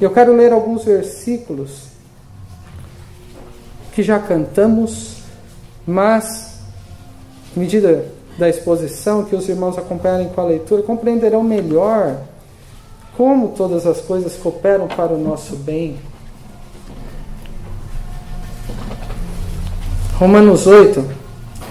[0.00, 1.88] Eu quero ler alguns versículos
[3.92, 5.18] que já cantamos,
[5.86, 6.60] mas,
[7.54, 8.06] à medida
[8.38, 12.16] da exposição, que os irmãos acompanharem com a leitura, compreenderão melhor
[13.14, 15.98] como todas as coisas cooperam para o nosso bem.
[20.14, 21.04] Romanos 8,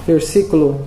[0.06, 0.86] versículo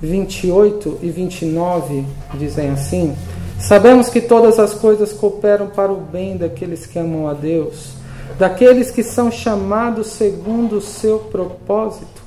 [0.00, 2.04] 28 e 29
[2.34, 3.16] dizem assim:
[3.58, 7.92] Sabemos que todas as coisas cooperam para o bem daqueles que amam a Deus,
[8.38, 12.22] daqueles que são chamados segundo o seu propósito.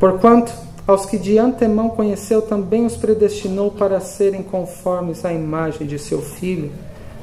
[0.00, 0.52] Porquanto
[0.86, 6.22] aos que de antemão conheceu, também os predestinou para serem conformes à imagem de seu
[6.22, 6.70] filho,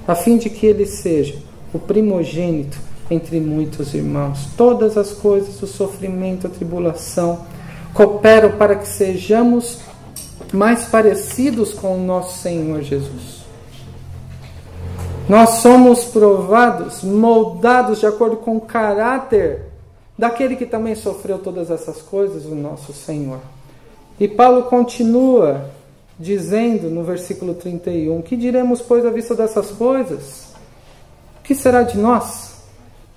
[0.07, 1.35] a fim de que ele seja
[1.73, 2.77] o primogênito
[3.09, 4.47] entre muitos irmãos.
[4.55, 7.39] Todas as coisas, o sofrimento, a tribulação,
[7.95, 9.79] cooperam para que sejamos
[10.53, 13.45] mais parecidos com o nosso Senhor Jesus.
[15.27, 19.63] Nós somos provados, moldados de acordo com o caráter
[20.17, 23.39] daquele que também sofreu todas essas coisas, o nosso Senhor.
[24.19, 25.69] E Paulo continua
[26.19, 30.53] dizendo no versículo 31: Que diremos, pois, à vista dessas coisas?
[31.39, 32.54] O que será de nós?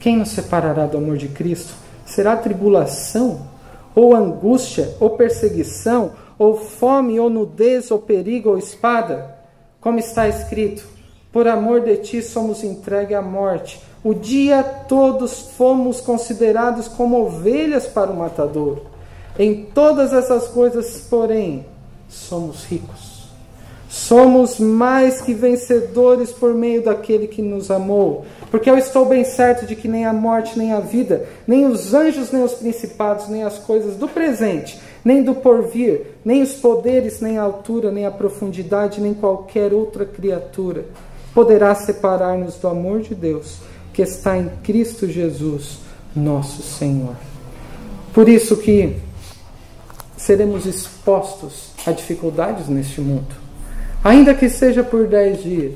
[0.00, 1.74] Quem nos separará do amor de Cristo?
[2.06, 3.42] Será tribulação,
[3.94, 9.36] ou angústia, ou perseguição, ou fome, ou nudez, ou perigo, ou espada?
[9.78, 10.86] Como está escrito:
[11.30, 13.78] Por amor de ti somos entregues à morte.
[14.02, 18.80] O dia todos fomos considerados como ovelhas para o matador.
[19.38, 21.66] Em todas essas coisas, porém,
[22.08, 23.09] somos ricos.
[23.90, 28.24] Somos mais que vencedores por meio daquele que nos amou.
[28.50, 31.92] Porque eu estou bem certo de que nem a morte, nem a vida, nem os
[31.92, 37.20] anjos, nem os principados, nem as coisas do presente, nem do porvir, nem os poderes,
[37.20, 40.84] nem a altura, nem a profundidade, nem qualquer outra criatura
[41.34, 43.58] poderá separar-nos do amor de Deus
[43.92, 45.78] que está em Cristo Jesus,
[46.14, 47.16] nosso Senhor.
[48.12, 48.96] Por isso que
[50.16, 53.34] seremos expostos a dificuldades neste mundo,
[54.02, 55.74] ainda que seja por dez dias.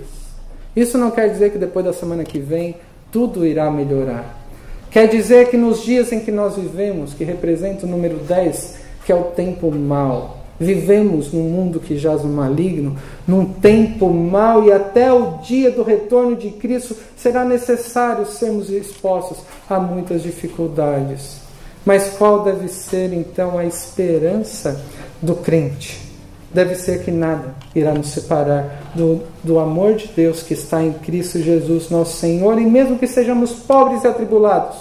[0.75, 2.77] Isso não quer dizer que depois da semana que vem
[3.13, 4.43] tudo irá melhorar.
[4.91, 9.13] Quer dizer que nos dias em que nós vivemos, que representa o número 10, que
[9.13, 14.73] é o tempo mau, vivemos num mundo que jaz no maligno, num tempo mau e
[14.73, 21.41] até o dia do retorno de Cristo será necessário sermos expostos a muitas dificuldades.
[21.85, 24.83] Mas qual deve ser então a esperança
[25.21, 26.14] do crente?
[26.55, 30.93] Deve ser que nada irá nos separar do, do amor de Deus que está em
[30.93, 34.77] Cristo Jesus, nosso Senhor, e mesmo que sejamos pobres e atribulados,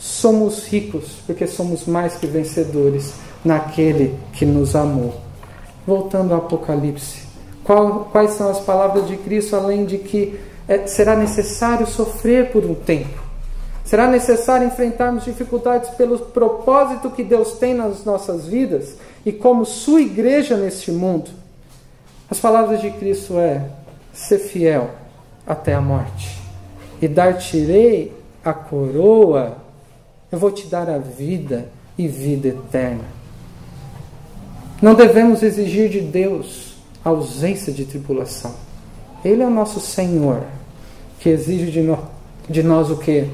[0.00, 3.12] somos ricos, porque somos mais que vencedores
[3.44, 5.14] naquele que nos amou.
[5.86, 7.22] Voltando ao Apocalipse,
[7.62, 12.64] qual, quais são as palavras de Cristo, além de que é, será necessário sofrer por
[12.64, 13.20] um tempo?
[13.84, 20.00] Será necessário enfrentarmos dificuldades pelo propósito que Deus tem nas nossas vidas e como sua
[20.00, 21.30] igreja neste mundo.
[22.30, 23.64] As palavras de Cristo é:
[24.12, 24.90] ser fiel
[25.46, 26.38] até a morte
[27.00, 28.12] e dar-te-ei
[28.44, 29.56] a coroa.
[30.30, 31.68] Eu vou te dar a vida
[31.98, 33.04] e vida eterna.
[34.80, 38.54] Não devemos exigir de Deus a ausência de tribulação.
[39.24, 40.44] Ele é o nosso Senhor,
[41.18, 41.98] que exige de, no,
[42.48, 43.28] de nós o que?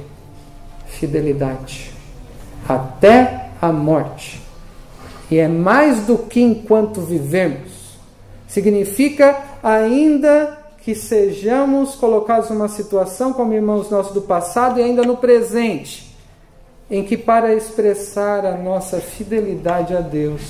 [0.86, 1.92] fidelidade
[2.68, 4.40] até a morte.
[5.30, 7.98] E é mais do que enquanto vivemos.
[8.46, 15.16] Significa ainda que sejamos colocados numa situação como irmãos nossos do passado e ainda no
[15.16, 16.16] presente,
[16.88, 20.42] em que para expressar a nossa fidelidade a Deus,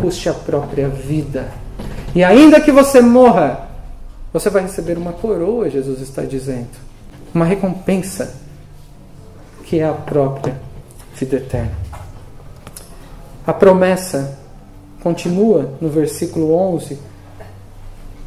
[0.00, 1.52] custe a própria vida.
[2.14, 3.68] E ainda que você morra,
[4.32, 6.68] Você vai receber uma coroa, Jesus está dizendo.
[7.34, 8.34] Uma recompensa
[9.64, 10.60] que é a própria
[11.14, 11.85] vida eterna.
[13.46, 14.36] A promessa
[15.00, 16.98] continua no versículo 11,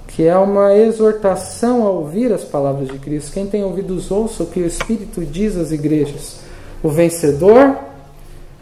[0.07, 3.33] que é uma exortação a ouvir as palavras de Cristo.
[3.33, 6.39] Quem tem ouvidos, ouça o que o Espírito diz às igrejas.
[6.81, 7.77] O vencedor,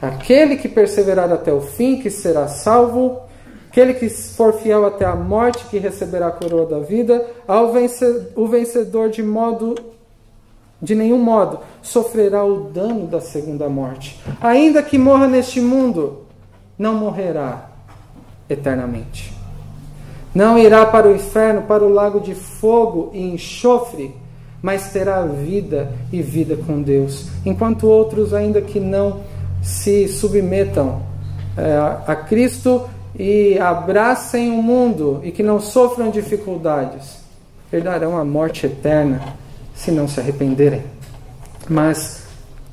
[0.01, 3.19] aquele que perseverar até o fim, que será salvo,
[3.69, 8.31] aquele que for fiel até a morte, que receberá a coroa da vida, ao vencer,
[8.35, 9.75] o vencedor de modo
[10.81, 14.19] de nenhum modo sofrerá o dano da segunda morte.
[14.41, 16.26] Ainda que morra neste mundo,
[16.77, 17.69] não morrerá
[18.49, 19.33] eternamente.
[20.33, 24.13] Não irá para o inferno, para o lago de fogo e enxofre,
[24.61, 27.27] mas terá vida e vida com Deus.
[27.45, 29.21] Enquanto outros, ainda que não
[29.61, 31.01] se submetam
[31.57, 31.75] é,
[32.05, 37.17] a Cristo e abracem o mundo e que não sofram dificuldades,
[37.73, 39.21] herdarão a morte eterna
[39.73, 40.83] se não se arrependerem.
[41.67, 42.23] Mas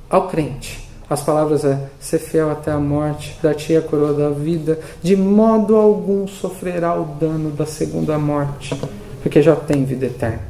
[0.08, 4.78] ao crente, as palavras é: ser fiel até a morte, dar-te a coroa da vida,
[5.02, 8.78] de modo algum sofrerá o dano da segunda morte,
[9.22, 10.40] porque já tem vida eterna.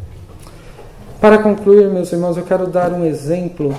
[1.21, 3.75] Para concluir, meus irmãos, eu quero dar um exemplo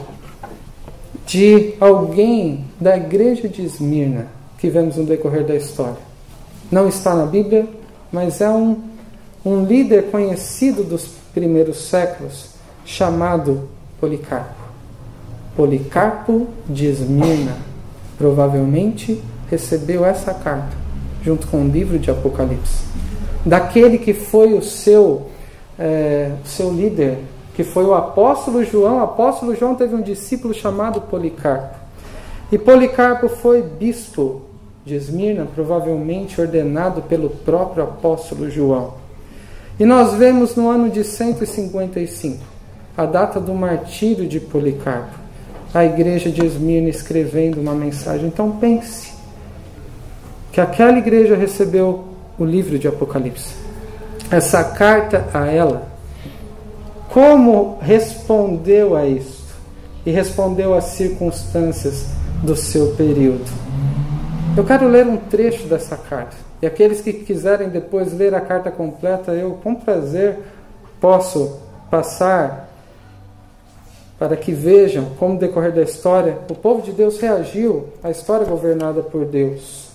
[1.25, 5.97] de alguém da igreja de Esmirna que vemos no decorrer da história.
[6.71, 7.67] Não está na Bíblia,
[8.11, 8.81] mas é um,
[9.45, 12.49] um líder conhecido dos primeiros séculos
[12.83, 13.69] chamado
[13.99, 14.64] Policarpo.
[15.55, 17.57] Policarpo de Esmirna
[18.17, 20.75] provavelmente recebeu essa carta
[21.23, 22.83] junto com o livro de Apocalipse.
[23.45, 25.27] Daquele que foi o seu,
[25.77, 27.19] é, seu líder,
[27.55, 28.97] que foi o apóstolo João.
[28.97, 31.75] O apóstolo João teve um discípulo chamado Policarpo.
[32.51, 34.41] E Policarpo foi bispo
[34.85, 38.93] de Esmirna, provavelmente ordenado pelo próprio apóstolo João.
[39.79, 42.37] E nós vemos no ano de 155
[42.95, 45.24] a data do martírio de Policarpo,
[45.73, 48.27] a igreja de Esmirna escrevendo uma mensagem.
[48.27, 49.13] Então pense
[50.51, 52.05] que aquela igreja recebeu
[52.37, 53.53] o livro de Apocalipse.
[54.31, 55.87] Essa carta a ela,
[57.09, 59.45] como respondeu a isso?
[60.05, 62.07] E respondeu às circunstâncias
[62.43, 63.45] do seu período.
[64.55, 66.37] Eu quero ler um trecho dessa carta.
[66.61, 70.39] E aqueles que quiserem depois ler a carta completa, eu com prazer
[71.01, 71.59] posso
[71.91, 72.69] passar
[74.17, 79.01] para que vejam como, decorrer da história, o povo de Deus reagiu à história governada
[79.01, 79.89] por Deus.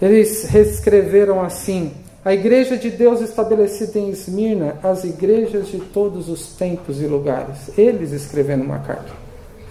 [0.00, 1.92] Eles reescreveram assim:
[2.24, 7.76] a igreja de Deus estabelecida em Esmirna, as igrejas de todos os tempos e lugares.
[7.78, 9.12] Eles escrevendo uma carta.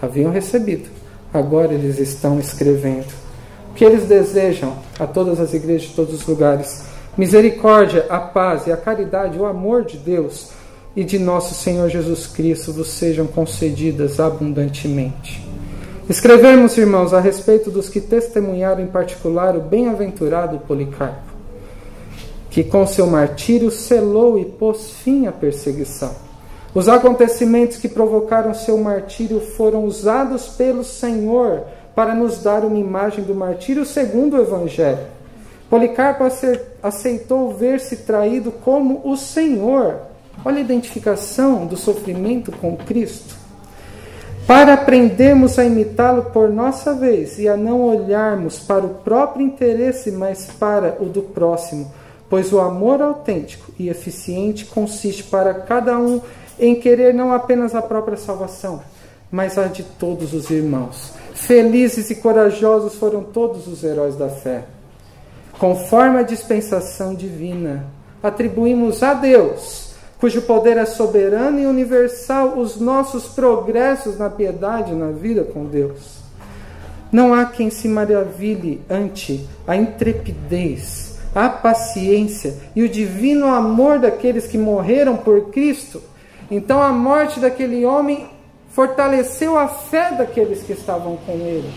[0.00, 0.88] Haviam recebido,
[1.32, 3.12] agora eles estão escrevendo.
[3.70, 6.84] O que eles desejam a todas as igrejas de todos os lugares?
[7.16, 10.50] Misericórdia, a paz e a caridade, o amor de Deus
[10.94, 15.46] e de nosso Senhor Jesus Cristo vos sejam concedidas abundantemente.
[16.08, 21.32] Escrevemos, irmãos, a respeito dos que testemunharam em particular o bem-aventurado Policarpo,
[22.50, 26.14] que com seu martírio selou e pôs fim à perseguição.
[26.74, 31.64] Os acontecimentos que provocaram seu martírio foram usados pelo Senhor
[31.94, 35.06] para nos dar uma imagem do martírio segundo o Evangelho.
[35.70, 36.24] Policarpo
[36.82, 40.11] aceitou ver-se traído como o Senhor
[40.44, 43.36] Olha a identificação do sofrimento com Cristo.
[44.46, 50.10] Para aprendermos a imitá-lo por nossa vez e a não olharmos para o próprio interesse,
[50.10, 51.92] mas para o do próximo,
[52.28, 56.20] pois o amor autêntico e eficiente consiste para cada um
[56.58, 58.82] em querer não apenas a própria salvação,
[59.30, 61.12] mas a de todos os irmãos.
[61.34, 64.64] Felizes e corajosos foram todos os heróis da fé.
[65.56, 67.86] Conforme a dispensação divina,
[68.22, 69.81] atribuímos a Deus
[70.22, 76.18] cujo poder é soberano e universal, os nossos progressos na piedade, na vida com Deus.
[77.10, 84.46] Não há quem se maravilhe ante a intrepidez, a paciência e o divino amor daqueles
[84.46, 86.00] que morreram por Cristo.
[86.48, 88.28] Então a morte daquele homem
[88.70, 91.68] fortaleceu a fé daqueles que estavam com ele.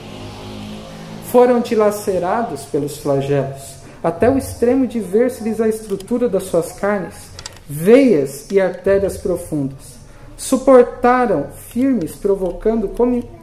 [1.32, 7.34] Foram dilacerados pelos flagelos, até o extremo de ver-se-lhes a estrutura das suas carnes
[7.68, 9.95] veias e artérias profundas.
[10.38, 12.91] Suportaram firmes, provocando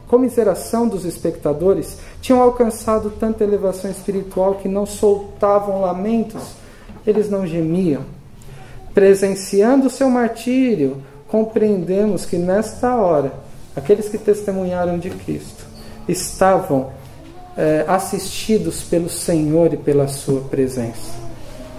[0.06, 6.42] comiseração dos espectadores, tinham alcançado tanta elevação espiritual que não soltavam lamentos,
[7.06, 8.02] eles não gemiam.
[8.92, 13.32] Presenciando seu martírio, compreendemos que nesta hora,
[13.74, 15.64] aqueles que testemunharam de Cristo
[16.06, 16.90] estavam
[17.56, 21.21] é, assistidos pelo Senhor e pela sua presença.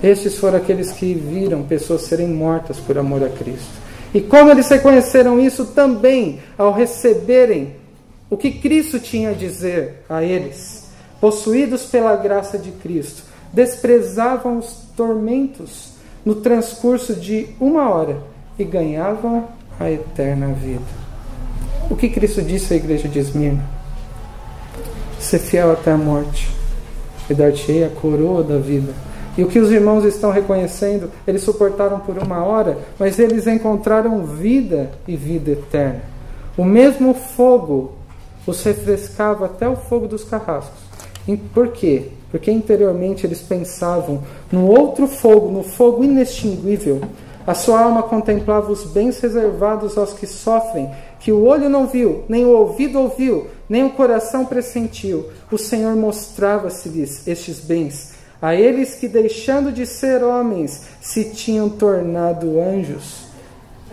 [0.03, 3.71] Estes foram aqueles que viram pessoas serem mortas por amor a Cristo.
[4.13, 7.75] E como eles reconheceram isso também ao receberem
[8.29, 10.89] o que Cristo tinha a dizer a eles,
[11.21, 13.23] possuídos pela graça de Cristo,
[13.53, 15.93] desprezavam os tormentos
[16.25, 18.17] no transcurso de uma hora
[18.59, 19.47] e ganhavam
[19.79, 20.81] a eterna vida.
[21.89, 23.63] O que Cristo disse à igreja de Esmirna?
[25.19, 26.49] Ser fiel até a morte,
[27.29, 28.93] e dar-te-ei a coroa da vida.
[29.35, 34.25] E o que os irmãos estão reconhecendo, eles suportaram por uma hora, mas eles encontraram
[34.25, 36.01] vida e vida eterna.
[36.55, 37.93] O mesmo fogo
[38.45, 40.83] os refrescava até o fogo dos carrascos.
[41.53, 42.09] Por quê?
[42.29, 44.21] Porque interiormente eles pensavam
[44.51, 47.01] no outro fogo, no fogo inextinguível.
[47.45, 52.23] A sua alma contemplava os bens reservados aos que sofrem, que o olho não viu,
[52.29, 55.25] nem o ouvido ouviu, nem o coração pressentiu.
[55.51, 58.12] O Senhor mostrava-se-lhes estes bens
[58.43, 63.23] a eles que, deixando de ser homens, se tinham tornado anjos.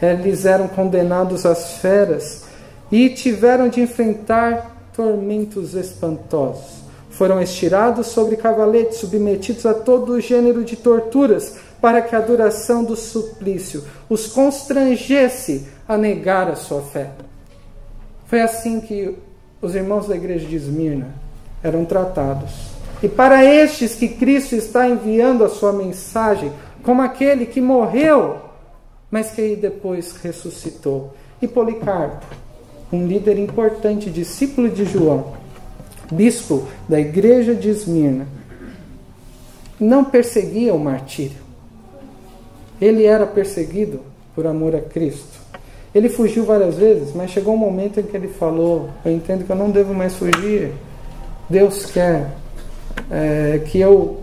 [0.03, 2.42] Eles eram condenados às feras
[2.90, 6.80] e tiveram de enfrentar tormentos espantosos.
[7.11, 12.82] Foram estirados sobre cavaletes, submetidos a todo o gênero de torturas, para que a duração
[12.82, 17.12] do suplício os constrangesse a negar a sua fé.
[18.26, 19.16] Foi assim que
[19.62, 21.14] os irmãos da igreja de Esmirna
[21.62, 22.70] eram tratados.
[23.03, 28.36] E para estes que Cristo está enviando a sua mensagem, como aquele que morreu,
[29.11, 31.14] mas que depois ressuscitou.
[31.40, 32.26] E Policarpo,
[32.92, 35.34] um líder importante, discípulo de João,
[36.12, 38.26] bispo da igreja de Esmirna,
[39.78, 41.38] não perseguia o martírio.
[42.80, 44.01] Ele era perseguido
[44.34, 45.40] por amor a Cristo.
[45.94, 49.51] Ele fugiu várias vezes, mas chegou um momento em que ele falou: Eu entendo que
[49.51, 50.72] eu não devo mais fugir.
[51.48, 52.30] Deus quer
[53.11, 54.20] é, que eu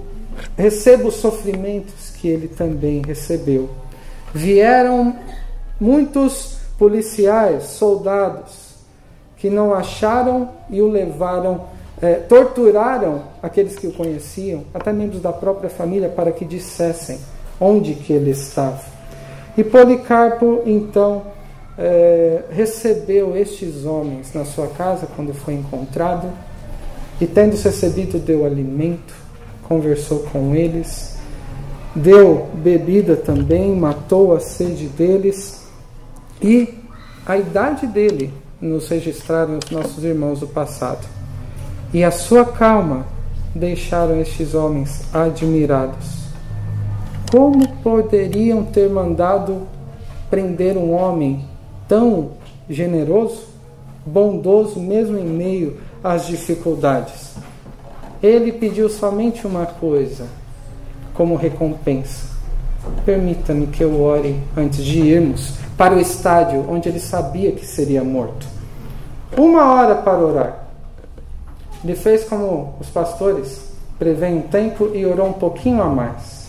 [0.58, 3.70] receba os sofrimentos que ele também recebeu.
[4.34, 5.16] Vieram
[5.80, 8.76] muitos policiais, soldados,
[9.38, 11.66] que não acharam e o levaram,
[12.02, 17.20] é, torturaram aqueles que o conheciam, até membros da própria família, para que dissessem
[17.60, 18.82] onde que ele estava.
[19.58, 21.24] E Policarpo, então,
[21.78, 26.32] é, recebeu estes homens na sua casa quando foi encontrado
[27.20, 29.14] e tendo recebido, deu alimento,
[29.68, 31.18] conversou com eles,
[31.96, 35.68] deu bebida também, matou a sede deles
[36.42, 36.74] e
[37.26, 41.06] a idade dele nos registraram os nossos irmãos do passado.
[41.94, 43.06] E a sua calma
[43.56, 46.18] deixaram estes homens admirados.
[47.32, 49.68] Como poderiam ter mandado
[50.30, 51.46] prender um homem
[51.88, 52.32] tão
[52.70, 53.48] generoso,
[54.06, 57.36] bondoso, mesmo em meio as dificuldades.
[58.22, 60.26] Ele pediu somente uma coisa
[61.14, 62.36] como recompensa.
[63.06, 68.04] Permita-me que eu ore antes de irmos para o estádio onde ele sabia que seria
[68.04, 68.48] morto.
[69.38, 70.68] Uma hora para orar.
[71.84, 73.68] Ele fez como os pastores
[74.00, 76.48] prevêem um tempo e orou um pouquinho a mais.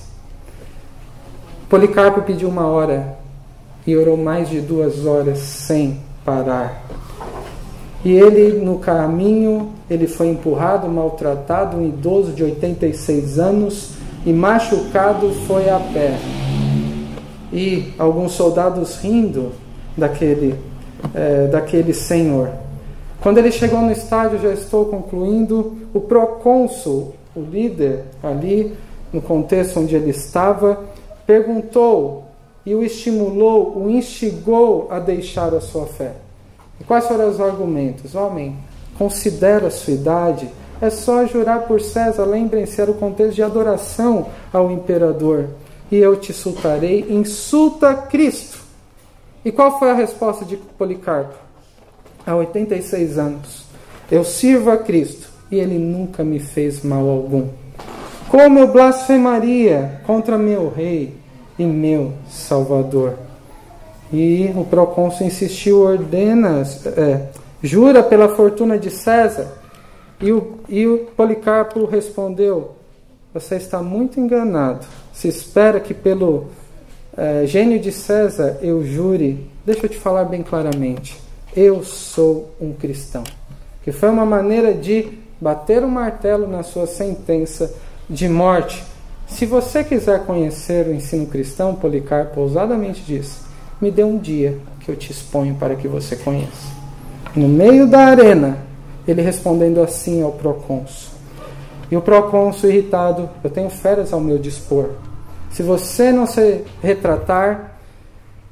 [1.68, 3.18] Policarpo pediu uma hora
[3.86, 6.82] e orou mais de duas horas sem parar.
[8.08, 13.90] E ele, no caminho, ele foi empurrado, maltratado, um idoso de 86 anos,
[14.24, 16.18] e machucado foi a pé.
[17.52, 19.52] E alguns soldados rindo
[19.94, 20.54] daquele,
[21.14, 22.48] é, daquele senhor.
[23.20, 28.72] Quando ele chegou no estádio, já estou concluindo, o procônsul, o líder ali,
[29.12, 30.80] no contexto onde ele estava,
[31.26, 32.24] perguntou
[32.64, 36.12] e o estimulou, o instigou a deixar a sua fé.
[36.80, 38.14] E quais foram os argumentos?
[38.14, 38.56] Homem,
[38.96, 40.48] considera a sua idade,
[40.80, 42.24] é só jurar por César.
[42.24, 45.48] Lembrem-se, era o contexto de adoração ao imperador.
[45.90, 48.58] E eu te insultarei, insulta Cristo.
[49.44, 51.34] E qual foi a resposta de Policarpo?
[52.26, 53.64] Há 86 anos,
[54.10, 57.48] eu sirvo a Cristo e ele nunca me fez mal algum.
[58.28, 61.14] Como eu blasfemaria contra meu rei
[61.58, 63.27] e meu Salvador?
[64.12, 66.62] E o procônsul insistiu, ordena,
[66.96, 67.26] é,
[67.62, 69.52] jura pela fortuna de César.
[70.20, 72.72] E o, e o Policarpo respondeu:
[73.34, 74.86] Você está muito enganado.
[75.12, 76.46] Se espera que pelo
[77.16, 79.46] é, gênio de César eu jure.
[79.64, 81.20] Deixa eu te falar bem claramente.
[81.54, 83.24] Eu sou um cristão.
[83.82, 87.74] Que foi uma maneira de bater o um martelo na sua sentença
[88.08, 88.82] de morte.
[89.26, 93.47] Se você quiser conhecer o ensino cristão, Policarpo ousadamente disse
[93.80, 96.76] me dê um dia que eu te exponho para que você conheça.
[97.34, 98.58] No meio da arena,
[99.06, 101.12] ele respondendo assim ao procônsul.
[101.90, 104.90] E o procônsul irritado, eu tenho feras ao meu dispor.
[105.50, 107.78] Se você não se retratar,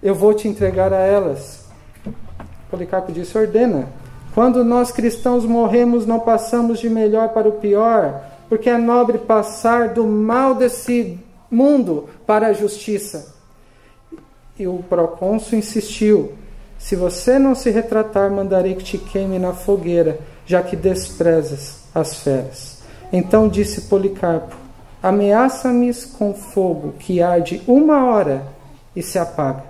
[0.03, 1.67] eu vou te entregar a elas.
[2.71, 3.89] Policarpo disse: ordena.
[4.35, 9.91] Quando nós cristãos morremos, não passamos de melhor para o pior, porque é nobre passar
[9.91, 11.19] do mal desse
[11.51, 13.36] mundo para a justiça.
[14.59, 16.33] E o procônsul insistiu:
[16.79, 22.15] Se você não se retratar, mandarei que te queime na fogueira, já que desprezas as
[22.23, 22.79] feras.
[23.13, 24.57] Então disse Policarpo:
[25.03, 28.47] Ameaça-me com fogo que arde uma hora
[28.95, 29.65] e se apaga.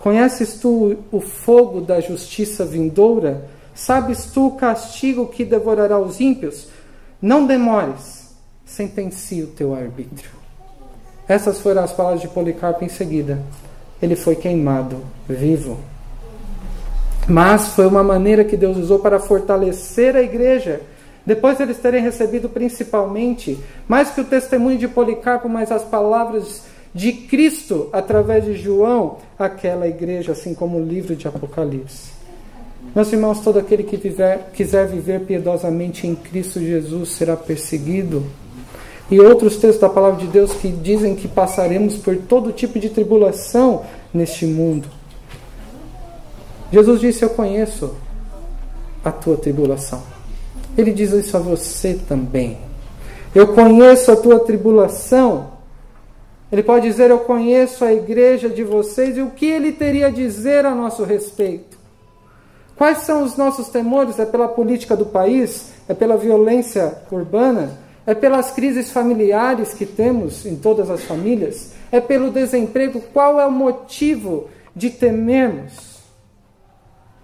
[0.00, 3.48] Conheces tu o fogo da justiça vindoura?
[3.74, 6.68] Sabes tu o castigo que devorará os ímpios?
[7.20, 10.30] Não demores, sentencie o teu arbítrio.
[11.26, 13.42] Essas foram as palavras de Policarpo em seguida.
[14.04, 15.78] Ele foi queimado vivo.
[17.26, 20.82] Mas foi uma maneira que Deus usou para fortalecer a igreja.
[21.24, 26.64] Depois de eles terem recebido principalmente, mais que o testemunho de Policarpo, mas as palavras
[26.94, 32.12] de Cristo através de João, aquela igreja, assim como o livro de Apocalipse.
[32.94, 38.22] Meus irmãos, todo aquele que viver, quiser viver piedosamente em Cristo Jesus será perseguido.
[39.10, 42.88] E outros textos da palavra de Deus que dizem que passaremos por todo tipo de
[42.88, 44.88] tribulação neste mundo.
[46.72, 47.94] Jesus disse: Eu conheço
[49.04, 50.02] a tua tribulação.
[50.76, 52.58] Ele diz isso a você também.
[53.34, 55.52] Eu conheço a tua tribulação.
[56.50, 60.10] Ele pode dizer: Eu conheço a igreja de vocês e o que ele teria a
[60.10, 61.76] dizer a nosso respeito.
[62.76, 64.18] Quais são os nossos temores?
[64.18, 65.72] É pela política do país?
[65.88, 67.83] É pela violência urbana?
[68.06, 71.72] É pelas crises familiares que temos em todas as famílias?
[71.90, 73.00] É pelo desemprego?
[73.12, 75.94] Qual é o motivo de temermos?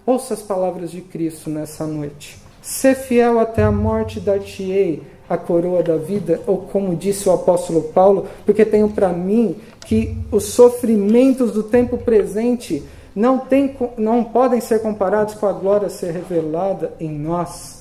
[0.05, 2.39] Ouça as palavras de Cristo nessa noite.
[2.61, 7.83] Ser fiel até a morte, dar-te-ei a coroa da vida, ou como disse o apóstolo
[7.83, 9.55] Paulo, porque tenho para mim
[9.85, 12.83] que os sofrimentos do tempo presente
[13.15, 17.80] não, tem, não podem ser comparados com a glória a ser revelada em nós.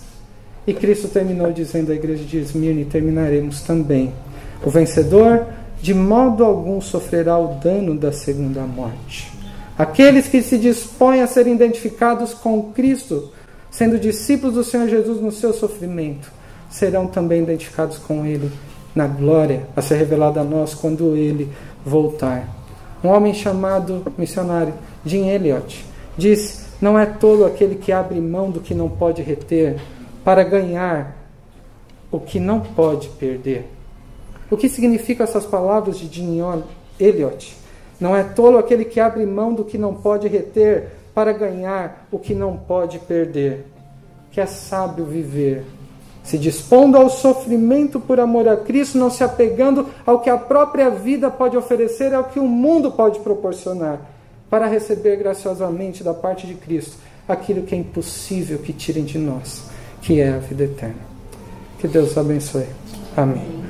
[0.70, 4.12] E Cristo terminou dizendo à igreja de Esmirna, e terminaremos também:
[4.64, 5.46] O vencedor
[5.82, 9.32] de modo algum sofrerá o dano da segunda morte.
[9.76, 13.32] Aqueles que se dispõem a ser identificados com Cristo,
[13.68, 16.30] sendo discípulos do Senhor Jesus no seu sofrimento,
[16.70, 18.48] serão também identificados com Ele
[18.94, 21.50] na glória a ser revelada a nós quando Ele
[21.84, 22.48] voltar.
[23.02, 25.84] Um homem chamado missionário Jim Elliot
[26.16, 29.80] diz: Não é tolo aquele que abre mão do que não pode reter
[30.30, 31.16] para ganhar
[32.08, 33.68] o que não pode perder.
[34.48, 36.38] O que significam essas palavras de Jim
[37.00, 37.56] Elliot?
[37.98, 42.16] Não é tolo aquele que abre mão do que não pode reter para ganhar o
[42.16, 43.66] que não pode perder.
[44.30, 45.64] Que é sábio viver,
[46.22, 50.90] se dispondo ao sofrimento por amor a Cristo, não se apegando ao que a própria
[50.90, 53.98] vida pode oferecer, ao que o mundo pode proporcionar
[54.48, 59.69] para receber graciosamente da parte de Cristo aquilo que é impossível que tirem de nós,
[60.00, 61.10] que é a vida eterna.
[61.78, 62.66] Que Deus abençoe.
[63.16, 63.69] Amém.